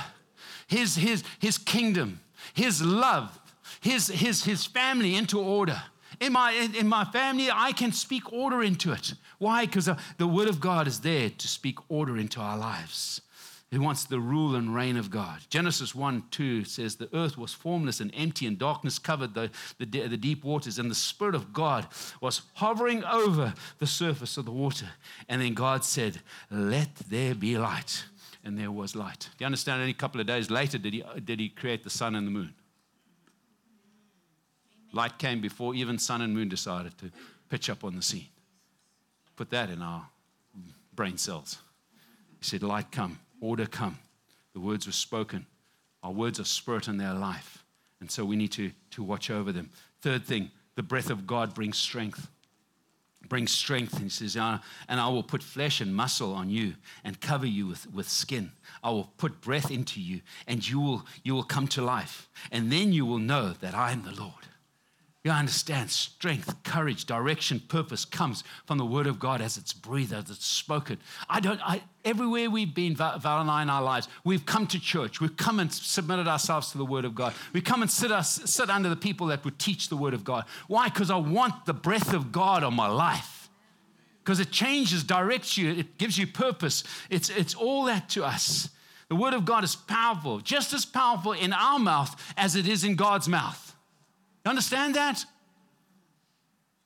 his, 0.70 0.94
his, 0.94 1.24
his 1.40 1.58
kingdom, 1.58 2.20
his 2.54 2.80
love, 2.80 3.38
his, 3.80 4.06
his, 4.06 4.44
his 4.44 4.64
family 4.64 5.16
into 5.16 5.40
order. 5.40 5.82
In 6.20 6.32
my, 6.32 6.52
in 6.52 6.86
my 6.86 7.04
family, 7.04 7.48
I 7.52 7.72
can 7.72 7.92
speak 7.92 8.32
order 8.32 8.62
into 8.62 8.92
it. 8.92 9.14
Why? 9.38 9.66
Because 9.66 9.88
the 10.18 10.26
word 10.26 10.48
of 10.48 10.60
God 10.60 10.86
is 10.86 11.00
there 11.00 11.30
to 11.30 11.48
speak 11.48 11.78
order 11.90 12.16
into 12.16 12.40
our 12.40 12.56
lives. 12.56 13.20
He 13.70 13.78
wants 13.78 14.04
the 14.04 14.20
rule 14.20 14.54
and 14.54 14.74
reign 14.74 14.96
of 14.96 15.10
God. 15.10 15.40
Genesis 15.48 15.94
1 15.94 16.24
2 16.30 16.64
says, 16.64 16.96
The 16.96 17.08
earth 17.14 17.38
was 17.38 17.52
formless 17.52 18.00
and 18.00 18.12
empty, 18.14 18.46
and 18.46 18.58
darkness 18.58 18.98
covered 18.98 19.34
the, 19.34 19.50
the, 19.78 19.86
the, 19.86 20.16
deep 20.16 20.44
waters, 20.44 20.78
and 20.78 20.90
the 20.90 20.94
Spirit 20.96 21.36
of 21.36 21.52
God 21.52 21.86
was 22.20 22.42
hovering 22.54 23.04
over 23.04 23.54
the 23.78 23.86
surface 23.86 24.36
of 24.36 24.44
the 24.44 24.50
water. 24.50 24.88
And 25.28 25.40
then 25.40 25.54
God 25.54 25.84
said, 25.84 26.20
Let 26.50 26.94
there 26.96 27.34
be 27.34 27.56
light 27.58 28.04
and 28.44 28.58
there 28.58 28.70
was 28.70 28.96
light. 28.96 29.28
Do 29.36 29.42
you 29.42 29.46
understand? 29.46 29.80
Only 29.80 29.92
a 29.92 29.94
couple 29.94 30.20
of 30.20 30.26
days 30.26 30.50
later 30.50 30.78
did 30.78 30.94
he, 30.94 31.04
did 31.24 31.40
he 31.40 31.48
create 31.48 31.84
the 31.84 31.90
sun 31.90 32.14
and 32.14 32.26
the 32.26 32.30
moon. 32.30 32.54
Light 34.92 35.18
came 35.18 35.40
before 35.40 35.74
even 35.74 35.98
sun 35.98 36.20
and 36.22 36.34
moon 36.34 36.48
decided 36.48 36.96
to 36.98 37.10
pitch 37.48 37.70
up 37.70 37.84
on 37.84 37.94
the 37.94 38.02
scene. 38.02 38.26
Put 39.36 39.50
that 39.50 39.70
in 39.70 39.82
our 39.82 40.06
brain 40.94 41.16
cells. 41.16 41.58
He 42.38 42.44
said, 42.44 42.62
Light 42.62 42.90
come, 42.90 43.18
order 43.40 43.66
come. 43.66 43.98
The 44.52 44.60
words 44.60 44.86
were 44.86 44.92
spoken. 44.92 45.46
Our 46.02 46.12
words 46.12 46.40
are 46.40 46.44
spirit 46.44 46.88
in 46.88 46.96
their 46.96 47.14
life. 47.14 47.64
And 48.00 48.10
so 48.10 48.24
we 48.24 48.36
need 48.36 48.52
to, 48.52 48.72
to 48.92 49.02
watch 49.02 49.30
over 49.30 49.52
them. 49.52 49.70
Third 50.00 50.24
thing, 50.24 50.50
the 50.74 50.82
breath 50.82 51.10
of 51.10 51.26
God 51.26 51.54
brings 51.54 51.76
strength 51.76 52.28
brings 53.28 53.52
strength. 53.52 53.94
And 53.94 54.04
he 54.04 54.08
says, 54.08 54.36
And 54.36 54.60
I 55.00 55.08
will 55.08 55.22
put 55.22 55.42
flesh 55.42 55.80
and 55.80 55.94
muscle 55.94 56.34
on 56.34 56.50
you 56.50 56.74
and 57.04 57.20
cover 57.20 57.46
you 57.46 57.66
with, 57.66 57.92
with 57.92 58.08
skin. 58.08 58.52
I 58.82 58.90
will 58.90 59.12
put 59.16 59.40
breath 59.40 59.70
into 59.70 60.00
you 60.00 60.20
and 60.46 60.66
you 60.66 60.80
will, 60.80 61.06
you 61.22 61.34
will 61.34 61.44
come 61.44 61.68
to 61.68 61.82
life. 61.82 62.28
And 62.50 62.70
then 62.70 62.92
you 62.92 63.06
will 63.06 63.18
know 63.18 63.54
that 63.60 63.74
I 63.74 63.92
am 63.92 64.02
the 64.02 64.12
Lord. 64.12 64.49
You 65.22 65.32
understand 65.32 65.90
strength, 65.90 66.62
courage, 66.62 67.04
direction, 67.04 67.60
purpose 67.60 68.06
comes 68.06 68.42
from 68.64 68.78
the 68.78 68.86
word 68.86 69.06
of 69.06 69.18
God 69.18 69.42
as 69.42 69.58
it's 69.58 69.74
breathed, 69.74 70.14
as 70.14 70.30
it's 70.30 70.46
spoken. 70.46 70.96
I 71.28 71.40
don't, 71.40 71.60
I, 71.60 71.82
everywhere 72.06 72.48
we've 72.48 72.74
been, 72.74 72.96
Val, 72.96 73.20
and 73.22 73.50
I 73.50 73.60
in 73.60 73.68
our 73.68 73.82
lives, 73.82 74.08
we've 74.24 74.46
come 74.46 74.66
to 74.68 74.80
church. 74.80 75.20
We've 75.20 75.36
come 75.36 75.60
and 75.60 75.70
submitted 75.70 76.26
ourselves 76.26 76.72
to 76.72 76.78
the 76.78 76.86
word 76.86 77.04
of 77.04 77.14
God. 77.14 77.34
We 77.52 77.60
come 77.60 77.82
and 77.82 77.90
sit, 77.90 78.10
us, 78.10 78.40
sit 78.46 78.70
under 78.70 78.88
the 78.88 78.96
people 78.96 79.26
that 79.26 79.44
would 79.44 79.58
teach 79.58 79.90
the 79.90 79.96
word 79.96 80.14
of 80.14 80.24
God. 80.24 80.46
Why? 80.68 80.88
Because 80.88 81.10
I 81.10 81.18
want 81.18 81.66
the 81.66 81.74
breath 81.74 82.14
of 82.14 82.32
God 82.32 82.64
on 82.64 82.72
my 82.72 82.88
life. 82.88 83.50
Because 84.24 84.40
it 84.40 84.50
changes, 84.50 85.04
directs 85.04 85.58
you, 85.58 85.70
it 85.70 85.98
gives 85.98 86.16
you 86.16 86.26
purpose. 86.26 86.82
It's, 87.10 87.28
it's 87.28 87.54
all 87.54 87.84
that 87.84 88.08
to 88.10 88.24
us. 88.24 88.70
The 89.10 89.16
word 89.16 89.34
of 89.34 89.44
God 89.44 89.64
is 89.64 89.76
powerful, 89.76 90.38
just 90.38 90.72
as 90.72 90.86
powerful 90.86 91.32
in 91.32 91.52
our 91.52 91.78
mouth 91.78 92.16
as 92.38 92.56
it 92.56 92.66
is 92.66 92.84
in 92.84 92.94
God's 92.94 93.28
mouth. 93.28 93.69
You 94.44 94.50
understand 94.50 94.94
that? 94.94 95.24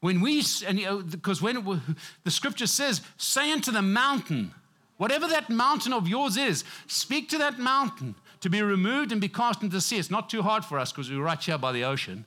When 0.00 0.20
we, 0.20 0.44
and 0.66 0.78
you 0.78 0.84
know, 0.84 1.02
because 1.02 1.40
when 1.40 1.56
it, 1.56 1.80
the 2.24 2.30
scripture 2.30 2.66
says, 2.66 3.00
say 3.16 3.50
unto 3.50 3.72
the 3.72 3.82
mountain, 3.82 4.52
whatever 4.98 5.26
that 5.28 5.48
mountain 5.48 5.92
of 5.92 6.06
yours 6.06 6.36
is, 6.36 6.64
speak 6.86 7.28
to 7.30 7.38
that 7.38 7.58
mountain 7.58 8.14
to 8.40 8.50
be 8.50 8.60
removed 8.60 9.12
and 9.12 9.20
be 9.20 9.28
cast 9.28 9.62
into 9.62 9.76
the 9.76 9.80
sea. 9.80 9.96
It's 9.96 10.10
not 10.10 10.28
too 10.28 10.42
hard 10.42 10.64
for 10.64 10.78
us 10.78 10.92
because 10.92 11.10
we're 11.10 11.22
right 11.22 11.42
here 11.42 11.56
by 11.56 11.72
the 11.72 11.84
ocean. 11.84 12.26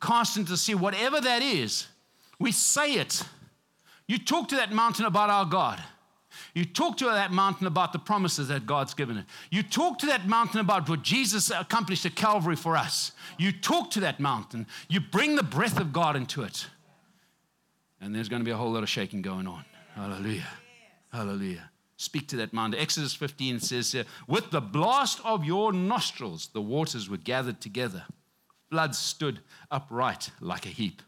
Cast 0.00 0.36
into 0.36 0.50
the 0.50 0.56
sea, 0.56 0.74
whatever 0.74 1.20
that 1.20 1.42
is, 1.42 1.86
we 2.40 2.50
say 2.50 2.94
it. 2.94 3.22
You 4.08 4.18
talk 4.18 4.48
to 4.48 4.56
that 4.56 4.72
mountain 4.72 5.04
about 5.06 5.30
our 5.30 5.44
God. 5.44 5.80
You 6.54 6.64
talk 6.64 6.96
to 6.98 7.06
that 7.06 7.32
mountain 7.32 7.66
about 7.66 7.92
the 7.92 7.98
promises 7.98 8.46
that 8.48 8.64
God's 8.64 8.94
given 8.94 9.18
it. 9.18 9.24
You 9.50 9.64
talk 9.64 9.98
to 9.98 10.06
that 10.06 10.28
mountain 10.28 10.60
about 10.60 10.88
what 10.88 11.02
Jesus 11.02 11.50
accomplished 11.50 12.06
at 12.06 12.14
Calvary 12.14 12.54
for 12.54 12.76
us. 12.76 13.10
You 13.38 13.50
talk 13.50 13.90
to 13.92 14.00
that 14.00 14.20
mountain. 14.20 14.68
You 14.88 15.00
bring 15.00 15.34
the 15.34 15.42
breath 15.42 15.80
of 15.80 15.92
God 15.92 16.14
into 16.14 16.44
it. 16.44 16.66
And 18.00 18.14
there's 18.14 18.28
going 18.28 18.40
to 18.40 18.44
be 18.44 18.52
a 18.52 18.56
whole 18.56 18.70
lot 18.70 18.84
of 18.84 18.88
shaking 18.88 19.20
going 19.20 19.48
on. 19.48 19.64
Hallelujah. 19.96 20.46
Hallelujah. 21.12 21.70
Speak 21.96 22.28
to 22.28 22.36
that 22.36 22.52
mountain. 22.52 22.80
Exodus 22.80 23.14
15 23.14 23.58
says, 23.58 23.94
uh, 23.94 24.04
With 24.28 24.50
the 24.50 24.60
blast 24.60 25.20
of 25.24 25.44
your 25.44 25.72
nostrils, 25.72 26.50
the 26.52 26.60
waters 26.60 27.08
were 27.08 27.16
gathered 27.16 27.60
together. 27.60 28.04
Floods 28.70 28.98
stood 28.98 29.40
upright 29.70 30.30
like 30.40 30.66
a 30.66 30.70
heap. 30.70 31.02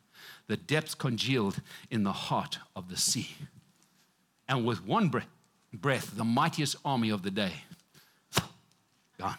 The 0.48 0.56
depths 0.56 0.94
congealed 0.94 1.60
in 1.90 2.02
the 2.02 2.12
heart 2.12 2.58
of 2.74 2.88
the 2.88 2.96
sea. 2.96 3.30
And 4.48 4.64
with 4.64 4.84
one 4.84 5.08
breath, 5.08 5.28
breath, 5.76 6.16
the 6.16 6.24
mightiest 6.24 6.76
army 6.84 7.10
of 7.10 7.22
the 7.22 7.30
day. 7.30 7.52
Gone. 9.18 9.36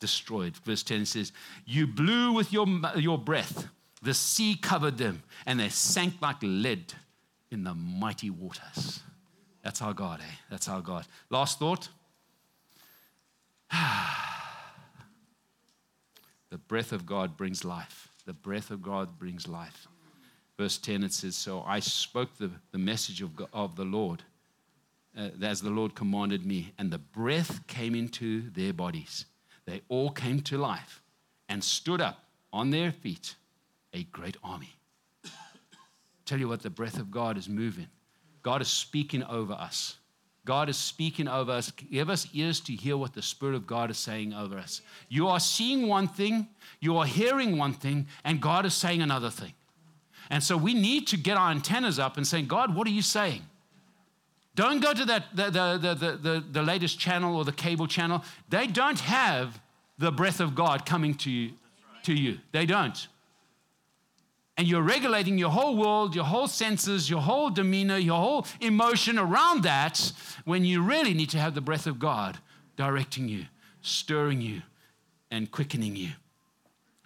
Destroyed. 0.00 0.56
Verse 0.58 0.82
10 0.82 1.06
says, 1.06 1.32
You 1.64 1.86
blew 1.86 2.32
with 2.32 2.52
your, 2.52 2.66
your 2.96 3.18
breath, 3.18 3.68
the 4.02 4.14
sea 4.14 4.56
covered 4.56 4.98
them, 4.98 5.22
and 5.46 5.58
they 5.60 5.68
sank 5.68 6.14
like 6.20 6.36
lead 6.42 6.92
in 7.50 7.64
the 7.64 7.74
mighty 7.74 8.30
waters. 8.30 9.00
That's 9.62 9.82
our 9.82 9.94
God, 9.94 10.20
eh? 10.20 10.34
That's 10.50 10.68
our 10.68 10.80
God. 10.80 11.06
Last 11.30 11.58
thought. 11.58 11.88
the 16.50 16.58
breath 16.58 16.92
of 16.92 17.04
God 17.04 17.36
brings 17.36 17.64
life. 17.64 18.08
The 18.26 18.32
breath 18.32 18.70
of 18.70 18.82
God 18.82 19.18
brings 19.18 19.48
life. 19.48 19.88
Verse 20.58 20.78
10, 20.78 21.04
it 21.04 21.12
says, 21.12 21.36
So 21.36 21.62
I 21.66 21.80
spoke 21.80 22.36
the, 22.38 22.50
the 22.72 22.78
message 22.78 23.20
of, 23.22 23.36
God, 23.36 23.48
of 23.52 23.76
the 23.76 23.84
Lord 23.84 24.22
uh, 25.16 25.30
as 25.42 25.60
the 25.60 25.70
Lord 25.70 25.94
commanded 25.94 26.44
me, 26.44 26.72
and 26.78 26.90
the 26.90 26.98
breath 26.98 27.66
came 27.66 27.94
into 27.94 28.50
their 28.50 28.72
bodies. 28.72 29.26
They 29.66 29.82
all 29.88 30.10
came 30.10 30.40
to 30.42 30.58
life 30.58 31.02
and 31.48 31.62
stood 31.62 32.00
up 32.00 32.24
on 32.52 32.70
their 32.70 32.92
feet, 32.92 33.34
a 33.92 34.04
great 34.04 34.36
army. 34.44 34.74
Tell 36.24 36.38
you 36.38 36.48
what, 36.48 36.62
the 36.62 36.70
breath 36.70 36.98
of 36.98 37.10
God 37.10 37.38
is 37.38 37.48
moving. 37.48 37.86
God 38.42 38.60
is 38.60 38.68
speaking 38.68 39.22
over 39.24 39.52
us. 39.52 39.96
God 40.44 40.68
is 40.68 40.76
speaking 40.76 41.26
over 41.26 41.50
us. 41.50 41.70
Give 41.72 42.08
us 42.08 42.28
ears 42.32 42.60
to 42.60 42.72
hear 42.72 42.96
what 42.96 43.14
the 43.14 43.22
Spirit 43.22 43.56
of 43.56 43.66
God 43.66 43.90
is 43.90 43.98
saying 43.98 44.32
over 44.32 44.56
us. 44.56 44.80
You 45.08 45.28
are 45.28 45.40
seeing 45.40 45.88
one 45.88 46.06
thing, 46.06 46.48
you 46.80 46.96
are 46.98 47.06
hearing 47.06 47.58
one 47.58 47.72
thing, 47.72 48.06
and 48.24 48.40
God 48.40 48.64
is 48.64 48.74
saying 48.74 49.02
another 49.02 49.30
thing. 49.30 49.54
And 50.30 50.42
so 50.42 50.56
we 50.56 50.74
need 50.74 51.06
to 51.08 51.16
get 51.16 51.36
our 51.36 51.50
antennas 51.50 51.98
up 51.98 52.16
and 52.16 52.26
saying, 52.26 52.46
God, 52.46 52.74
what 52.74 52.86
are 52.86 52.92
you 52.92 53.02
saying? 53.02 53.42
Don't 54.56 54.80
go 54.80 54.94
to 54.94 55.04
that, 55.04 55.24
the, 55.36 55.50
the, 55.50 55.94
the, 55.94 56.16
the, 56.16 56.44
the 56.50 56.62
latest 56.62 56.98
channel 56.98 57.36
or 57.36 57.44
the 57.44 57.52
cable 57.52 57.86
channel. 57.86 58.24
They 58.48 58.66
don't 58.66 58.98
have 59.00 59.60
the 59.98 60.10
breath 60.10 60.40
of 60.40 60.54
God 60.54 60.86
coming 60.86 61.14
to 61.16 61.30
you. 61.30 61.52
To 62.04 62.14
you. 62.14 62.38
They 62.52 62.64
don't. 62.64 63.06
And 64.56 64.66
you're 64.66 64.82
regulating 64.82 65.36
your 65.36 65.50
whole 65.50 65.76
world, 65.76 66.14
your 66.14 66.24
whole 66.24 66.48
senses, 66.48 67.10
your 67.10 67.20
whole 67.20 67.50
demeanor, 67.50 67.98
your 67.98 68.18
whole 68.18 68.46
emotion 68.60 69.18
around 69.18 69.64
that 69.64 70.12
when 70.46 70.64
you 70.64 70.82
really 70.82 71.12
need 71.12 71.28
to 71.30 71.38
have 71.38 71.54
the 71.54 71.60
breath 71.60 71.86
of 71.86 71.98
God 71.98 72.38
directing 72.76 73.28
you, 73.28 73.44
stirring 73.82 74.40
you, 74.40 74.62
and 75.30 75.50
quickening 75.50 75.96
you. 75.96 76.12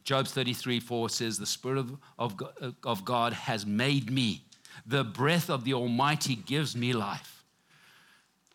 Job 0.04 0.28
33 0.28 0.78
4 0.78 1.08
says, 1.08 1.38
The 1.38 1.46
Spirit 1.46 1.78
of, 1.78 1.98
of, 2.16 2.74
of 2.84 3.04
God 3.04 3.32
has 3.32 3.66
made 3.66 4.08
me. 4.10 4.44
The 4.86 5.02
breath 5.02 5.50
of 5.50 5.64
the 5.64 5.74
Almighty 5.74 6.36
gives 6.36 6.76
me 6.76 6.92
life. 6.92 7.39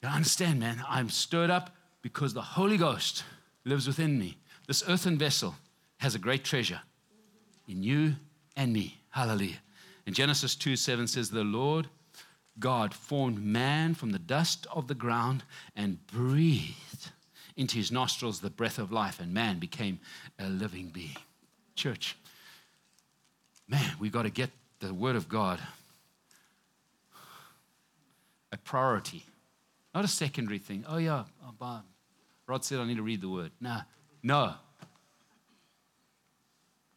You 0.06 0.12
understand, 0.12 0.60
man? 0.60 0.86
I'm 0.88 1.10
stirred 1.10 1.50
up 1.50 1.76
because 2.04 2.36
the 2.36 2.42
Holy 2.42 2.78
Ghost 2.78 3.24
lives 3.64 3.88
within 3.88 4.20
me. 4.20 4.38
This 4.68 4.84
earthen 4.88 5.18
vessel 5.18 5.56
has 5.98 6.14
a 6.14 6.20
great 6.20 6.44
treasure 6.44 6.82
in 7.68 7.82
you 7.82 8.14
and 8.56 8.72
me. 8.72 9.00
Hallelujah. 9.10 9.58
And 10.06 10.14
Genesis 10.14 10.54
2 10.54 10.76
7 10.76 11.08
says, 11.08 11.32
The 11.32 11.44
Lord 11.44 11.88
God 12.60 12.94
formed 12.94 13.44
man 13.44 13.96
from 13.96 14.12
the 14.12 14.20
dust 14.20 14.68
of 14.72 14.88
the 14.88 14.94
ground 14.94 15.44
and 15.76 16.06
breathed 16.06 17.10
into 17.58 17.78
his 17.78 17.92
nostrils 17.92 18.42
the 18.42 18.52
breath 18.52 18.78
of 18.78 18.92
life, 18.92 19.20
and 19.20 19.34
man 19.34 19.58
became 19.58 20.00
a 20.38 20.48
living 20.48 20.90
being. 20.90 21.18
Church, 21.74 22.16
man, 23.68 23.96
we 24.00 24.12
got 24.12 24.24
to 24.24 24.30
get 24.30 24.52
the 24.82 24.94
Word 24.94 25.16
of 25.16 25.28
God 25.28 25.60
a 28.52 28.58
priority 28.58 29.24
not 29.96 30.04
a 30.04 30.10
secondary 30.10 30.60
thing. 30.60 30.84
Oh, 30.88 30.98
yeah, 30.98 31.24
oh, 31.62 31.82
Rod 32.48 32.66
said 32.66 32.80
I 32.80 32.86
need 32.86 32.98
to 32.98 33.02
read 33.02 33.22
the 33.22 33.30
word. 33.30 33.52
Nah, 33.62 33.82
no. 34.22 34.54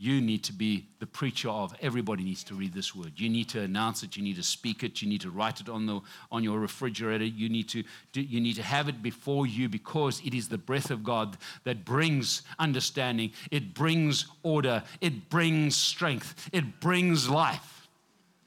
You 0.01 0.21
need 0.21 0.45
to 0.45 0.53
be 0.53 0.89
the 0.99 1.07
preacher 1.07 1.49
of 1.49 1.75
everybody 1.81 2.23
needs 2.23 2.45
to 2.45 2.55
read 2.55 2.73
this 2.73 2.95
word. 2.95 3.13
You 3.17 3.29
need 3.29 3.49
to 3.51 3.61
announce 3.61 4.03
it. 4.03 4.17
You 4.17 4.23
need 4.23 4.37
to 4.37 4.43
speak 4.43 4.83
it. 4.83 5.01
You 5.01 5.09
need 5.09 5.21
to 5.23 5.31
write 5.31 5.61
it 5.61 5.69
on, 5.69 5.87
the, 5.87 6.01
on 6.31 6.45
your 6.45 6.59
refrigerator. 6.61 7.25
You 7.25 7.49
need, 7.49 7.69
to, 7.71 7.85
you 8.13 8.41
need 8.41 8.57
to 8.57 8.63
have 8.63 8.89
it 8.89 9.03
before 9.03 9.47
you 9.47 9.69
because 9.69 10.21
it 10.25 10.35
is 10.35 10.49
the 10.49 10.59
breath 10.59 10.91
of 10.91 11.03
God 11.03 11.37
that 11.65 11.85
brings 11.85 12.43
understanding. 12.59 13.33
It 13.51 13.75
brings 13.75 14.27
order. 14.43 14.83
It 15.01 15.31
brings 15.31 15.77
strength. 15.77 16.49
It 16.53 16.81
brings 16.81 17.29
life. 17.29 17.89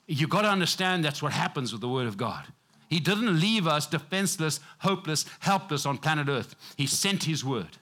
You've 0.08 0.30
got 0.30 0.44
to 0.44 0.50
understand 0.50 1.04
that's 1.04 1.22
what 1.22 1.34
happens 1.34 1.72
with 1.72 1.82
the 1.82 1.90
word 1.90 2.08
of 2.08 2.16
God. 2.16 2.46
He 2.92 3.00
didn't 3.00 3.40
leave 3.40 3.68
us 3.68 3.88
defenseless, 3.88 4.60
hopeless, 4.80 5.26
helpless 5.40 5.86
on 5.86 5.98
planet 5.98 6.28
Earth. 6.28 6.56
He 6.76 6.86
sent 6.86 7.24
His 7.24 7.44
word. 7.44 7.78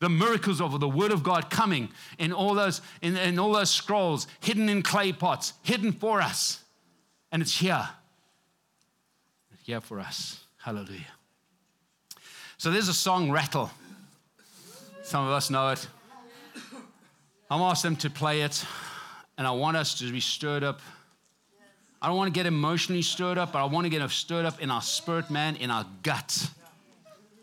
The 0.00 0.10
miracles 0.10 0.60
of 0.60 0.78
the 0.80 0.88
word 0.88 1.12
of 1.12 1.22
God 1.22 1.48
coming 1.48 1.88
in 2.18 2.30
all 2.30 2.52
those, 2.52 2.82
in, 3.00 3.16
in 3.16 3.38
all 3.38 3.54
those 3.54 3.70
scrolls, 3.70 4.26
hidden 4.40 4.68
in 4.68 4.82
clay 4.82 5.12
pots, 5.12 5.54
hidden 5.62 5.92
for 5.92 6.20
us. 6.20 6.62
And 7.32 7.40
it's 7.40 7.58
here. 7.58 7.88
It's 9.54 9.64
here 9.64 9.80
for 9.80 9.98
us. 9.98 10.44
Hallelujah. 10.58 11.00
So 12.58 12.70
there's 12.70 12.88
a 12.88 12.94
song, 12.94 13.32
Rattle. 13.32 13.70
Some 15.04 15.24
of 15.24 15.30
us 15.30 15.48
know 15.48 15.70
it. 15.70 15.88
I'm 17.50 17.62
asked 17.62 17.82
them 17.82 17.96
to 17.96 18.10
play 18.10 18.42
it, 18.42 18.62
and 19.38 19.46
I 19.46 19.52
want 19.52 19.78
us 19.78 19.98
to 20.00 20.12
be 20.12 20.20
stirred 20.20 20.64
up 20.64 20.80
I 22.04 22.08
don't 22.08 22.18
want 22.18 22.34
to 22.34 22.38
get 22.38 22.44
emotionally 22.44 23.00
stirred 23.00 23.38
up, 23.38 23.52
but 23.52 23.60
I 23.60 23.64
want 23.64 23.86
to 23.86 23.88
get 23.88 24.06
stirred 24.10 24.44
up 24.44 24.60
in 24.60 24.70
our 24.70 24.82
spirit, 24.82 25.30
man, 25.30 25.56
in 25.56 25.70
our 25.70 25.86
gut. 26.02 26.50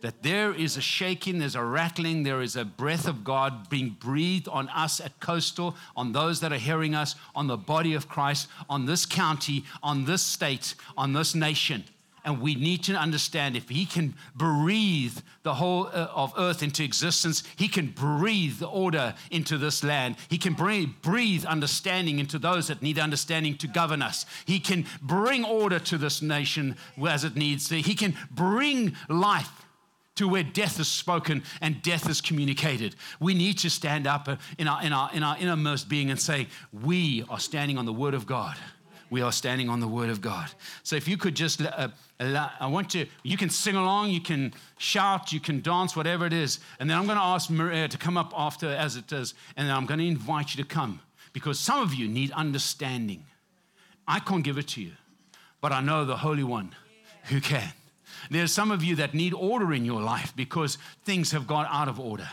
That 0.01 0.21
there 0.21 0.53
is 0.53 0.77
a 0.77 0.81
shaking, 0.81 1.39
there's 1.39 1.55
a 1.55 1.63
rattling, 1.63 2.21
there 2.21 2.43
is 2.43 2.55
a 2.55 2.63
breath 2.63 3.07
of 3.07 3.23
God 3.23 3.71
being 3.71 3.97
breathed 3.99 4.47
on 4.47 4.69
us 4.69 5.01
at 5.01 5.19
Coastal, 5.19 5.75
on 5.95 6.11
those 6.11 6.41
that 6.41 6.53
are 6.53 6.59
hearing 6.59 6.93
us, 6.93 7.15
on 7.33 7.47
the 7.47 7.57
body 7.57 7.95
of 7.95 8.07
Christ, 8.07 8.49
on 8.69 8.85
this 8.85 9.03
county, 9.03 9.65
on 9.81 10.05
this 10.05 10.21
state, 10.21 10.75
on 10.95 11.13
this 11.13 11.33
nation. 11.33 11.83
And 12.23 12.39
we 12.39 12.55
need 12.55 12.83
to 12.83 12.93
understand 12.95 13.55
if 13.55 13.69
He 13.69 13.85
can 13.85 14.13
breathe 14.35 15.17
the 15.43 15.55
whole 15.55 15.87
uh, 15.87 16.07
of 16.13 16.33
earth 16.37 16.61
into 16.61 16.83
existence, 16.83 17.43
He 17.55 17.67
can 17.67 17.87
breathe 17.87 18.61
order 18.61 19.15
into 19.31 19.57
this 19.57 19.83
land. 19.83 20.17
He 20.29 20.37
can 20.37 20.53
breathe 20.53 21.45
understanding 21.45 22.19
into 22.19 22.37
those 22.37 22.67
that 22.67 22.81
need 22.81 22.99
understanding 22.99 23.57
to 23.57 23.67
govern 23.67 24.01
us. 24.01 24.25
He 24.45 24.59
can 24.59 24.85
bring 25.01 25.43
order 25.43 25.79
to 25.79 25.97
this 25.97 26.21
nation 26.21 26.75
as 27.07 27.23
it 27.23 27.35
needs 27.35 27.67
to. 27.69 27.81
He 27.81 27.95
can 27.95 28.15
bring 28.31 28.95
life 29.09 29.65
to 30.15 30.27
where 30.27 30.43
death 30.43 30.79
is 30.79 30.87
spoken 30.87 31.43
and 31.61 31.81
death 31.81 32.09
is 32.09 32.21
communicated. 32.21 32.95
We 33.19 33.33
need 33.33 33.57
to 33.59 33.69
stand 33.69 34.05
up 34.05 34.29
in 34.57 34.67
our, 34.67 34.83
in 34.83 34.93
our, 34.93 35.09
in 35.13 35.23
our 35.23 35.37
innermost 35.37 35.89
being 35.89 36.11
and 36.11 36.19
say, 36.19 36.47
We 36.71 37.23
are 37.29 37.39
standing 37.39 37.77
on 37.77 37.85
the 37.85 37.93
word 37.93 38.13
of 38.13 38.25
God. 38.27 38.57
We 39.11 39.21
are 39.21 39.31
standing 39.33 39.67
on 39.69 39.81
the 39.81 39.89
word 39.89 40.09
of 40.09 40.21
God. 40.21 40.49
So 40.83 40.95
if 40.95 41.05
you 41.05 41.17
could 41.17 41.35
just, 41.35 41.61
uh, 41.61 41.89
allow, 42.19 42.49
I 42.61 42.67
want 42.67 42.91
to, 42.91 43.05
you 43.23 43.35
can 43.35 43.49
sing 43.49 43.75
along, 43.75 44.09
you 44.09 44.21
can 44.21 44.53
shout, 44.77 45.33
you 45.33 45.41
can 45.41 45.59
dance, 45.59 45.97
whatever 45.97 46.25
it 46.25 46.31
is. 46.31 46.59
And 46.79 46.89
then 46.89 46.97
I'm 46.97 47.05
going 47.05 47.17
to 47.17 47.23
ask 47.23 47.49
Maria 47.49 47.89
to 47.89 47.97
come 47.97 48.17
up 48.17 48.31
after 48.35 48.69
as 48.69 48.95
it 48.95 49.11
is. 49.11 49.33
And 49.57 49.67
then 49.67 49.75
I'm 49.75 49.85
going 49.85 49.99
to 49.99 50.07
invite 50.07 50.55
you 50.55 50.63
to 50.63 50.67
come 50.67 51.01
because 51.33 51.59
some 51.59 51.81
of 51.81 51.93
you 51.93 52.07
need 52.07 52.31
understanding. 52.31 53.25
I 54.07 54.19
can't 54.19 54.45
give 54.45 54.57
it 54.57 54.69
to 54.69 54.81
you, 54.81 54.93
but 55.59 55.73
I 55.73 55.81
know 55.81 56.05
the 56.05 56.17
Holy 56.17 56.43
One 56.43 56.73
who 57.25 57.41
can. 57.41 57.73
There's 58.29 58.53
some 58.53 58.71
of 58.71 58.81
you 58.81 58.95
that 58.95 59.13
need 59.13 59.33
order 59.33 59.73
in 59.73 59.83
your 59.83 60.01
life 60.01 60.33
because 60.37 60.77
things 61.03 61.33
have 61.33 61.47
gone 61.47 61.67
out 61.69 61.89
of 61.89 61.99
order. 61.99 62.29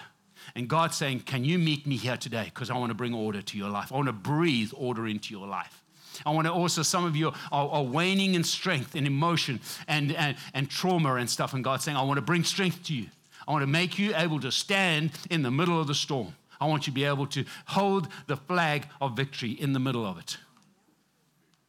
And 0.54 0.68
God's 0.68 0.96
saying, 0.96 1.20
Can 1.20 1.44
you 1.44 1.58
meet 1.58 1.86
me 1.86 1.96
here 1.96 2.16
today? 2.16 2.44
Because 2.44 2.70
I 2.70 2.78
want 2.78 2.90
to 2.90 2.94
bring 2.94 3.14
order 3.14 3.42
to 3.42 3.58
your 3.58 3.68
life. 3.68 3.92
I 3.92 3.96
want 3.96 4.06
to 4.06 4.12
breathe 4.12 4.70
order 4.76 5.06
into 5.08 5.34
your 5.34 5.46
life. 5.46 5.77
I 6.26 6.30
want 6.30 6.46
to 6.46 6.52
also, 6.52 6.82
some 6.82 7.04
of 7.04 7.16
you 7.16 7.28
are, 7.28 7.68
are 7.68 7.82
waning 7.82 8.34
in 8.34 8.44
strength 8.44 8.94
and 8.94 9.06
emotion 9.06 9.60
and, 9.86 10.12
and, 10.12 10.36
and 10.54 10.68
trauma 10.68 11.14
and 11.14 11.28
stuff. 11.28 11.54
And 11.54 11.62
God's 11.62 11.84
saying, 11.84 11.96
I 11.96 12.02
want 12.02 12.18
to 12.18 12.22
bring 12.22 12.44
strength 12.44 12.84
to 12.84 12.94
you. 12.94 13.06
I 13.46 13.52
want 13.52 13.62
to 13.62 13.66
make 13.66 13.98
you 13.98 14.14
able 14.14 14.40
to 14.40 14.52
stand 14.52 15.12
in 15.30 15.42
the 15.42 15.50
middle 15.50 15.80
of 15.80 15.86
the 15.86 15.94
storm. 15.94 16.34
I 16.60 16.66
want 16.66 16.86
you 16.86 16.92
to 16.92 16.94
be 16.94 17.04
able 17.04 17.26
to 17.28 17.44
hold 17.66 18.08
the 18.26 18.36
flag 18.36 18.86
of 19.00 19.16
victory 19.16 19.52
in 19.52 19.72
the 19.72 19.78
middle 19.78 20.04
of 20.04 20.18
it. 20.18 20.36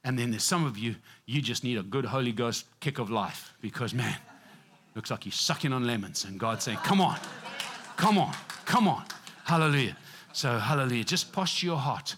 And 0.03 0.17
then 0.17 0.31
there's 0.31 0.43
some 0.43 0.65
of 0.65 0.77
you, 0.77 0.95
you 1.25 1.41
just 1.41 1.63
need 1.63 1.77
a 1.77 1.83
good 1.83 2.05
Holy 2.05 2.31
Ghost 2.31 2.65
kick 2.79 2.99
of 2.99 3.09
life 3.09 3.53
because, 3.61 3.93
man, 3.93 4.15
looks 4.95 5.11
like 5.11 5.25
you're 5.25 5.31
sucking 5.31 5.71
on 5.71 5.85
lemons. 5.85 6.25
And 6.25 6.39
God's 6.39 6.63
saying, 6.63 6.79
Come 6.79 7.01
on, 7.01 7.17
come 7.95 8.17
on, 8.17 8.33
come 8.65 8.87
on. 8.87 9.05
Hallelujah. 9.43 9.95
So, 10.33 10.57
hallelujah. 10.57 11.03
Just 11.03 11.31
posture 11.31 11.67
your 11.67 11.77
heart. 11.77 12.15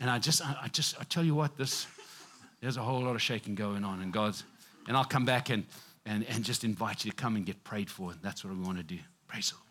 And 0.00 0.08
I 0.08 0.18
just, 0.18 0.42
I 0.44 0.68
just, 0.72 1.00
I 1.00 1.04
tell 1.04 1.24
you 1.24 1.34
what, 1.34 1.56
this, 1.56 1.86
there's 2.60 2.76
a 2.76 2.82
whole 2.82 3.00
lot 3.00 3.14
of 3.14 3.22
shaking 3.22 3.54
going 3.54 3.84
on. 3.84 4.00
And 4.00 4.12
God's, 4.12 4.44
and 4.86 4.96
I'll 4.96 5.04
come 5.04 5.24
back 5.24 5.50
and, 5.50 5.64
and, 6.06 6.24
and 6.28 6.44
just 6.44 6.64
invite 6.64 7.04
you 7.04 7.10
to 7.10 7.16
come 7.16 7.36
and 7.36 7.44
get 7.44 7.62
prayed 7.64 7.90
for. 7.90 8.12
And 8.12 8.20
that's 8.22 8.44
what 8.44 8.54
we 8.54 8.60
want 8.60 8.78
to 8.78 8.84
do. 8.84 8.98
Praise 9.26 9.50
the 9.50 9.56
Lord. 9.56 9.67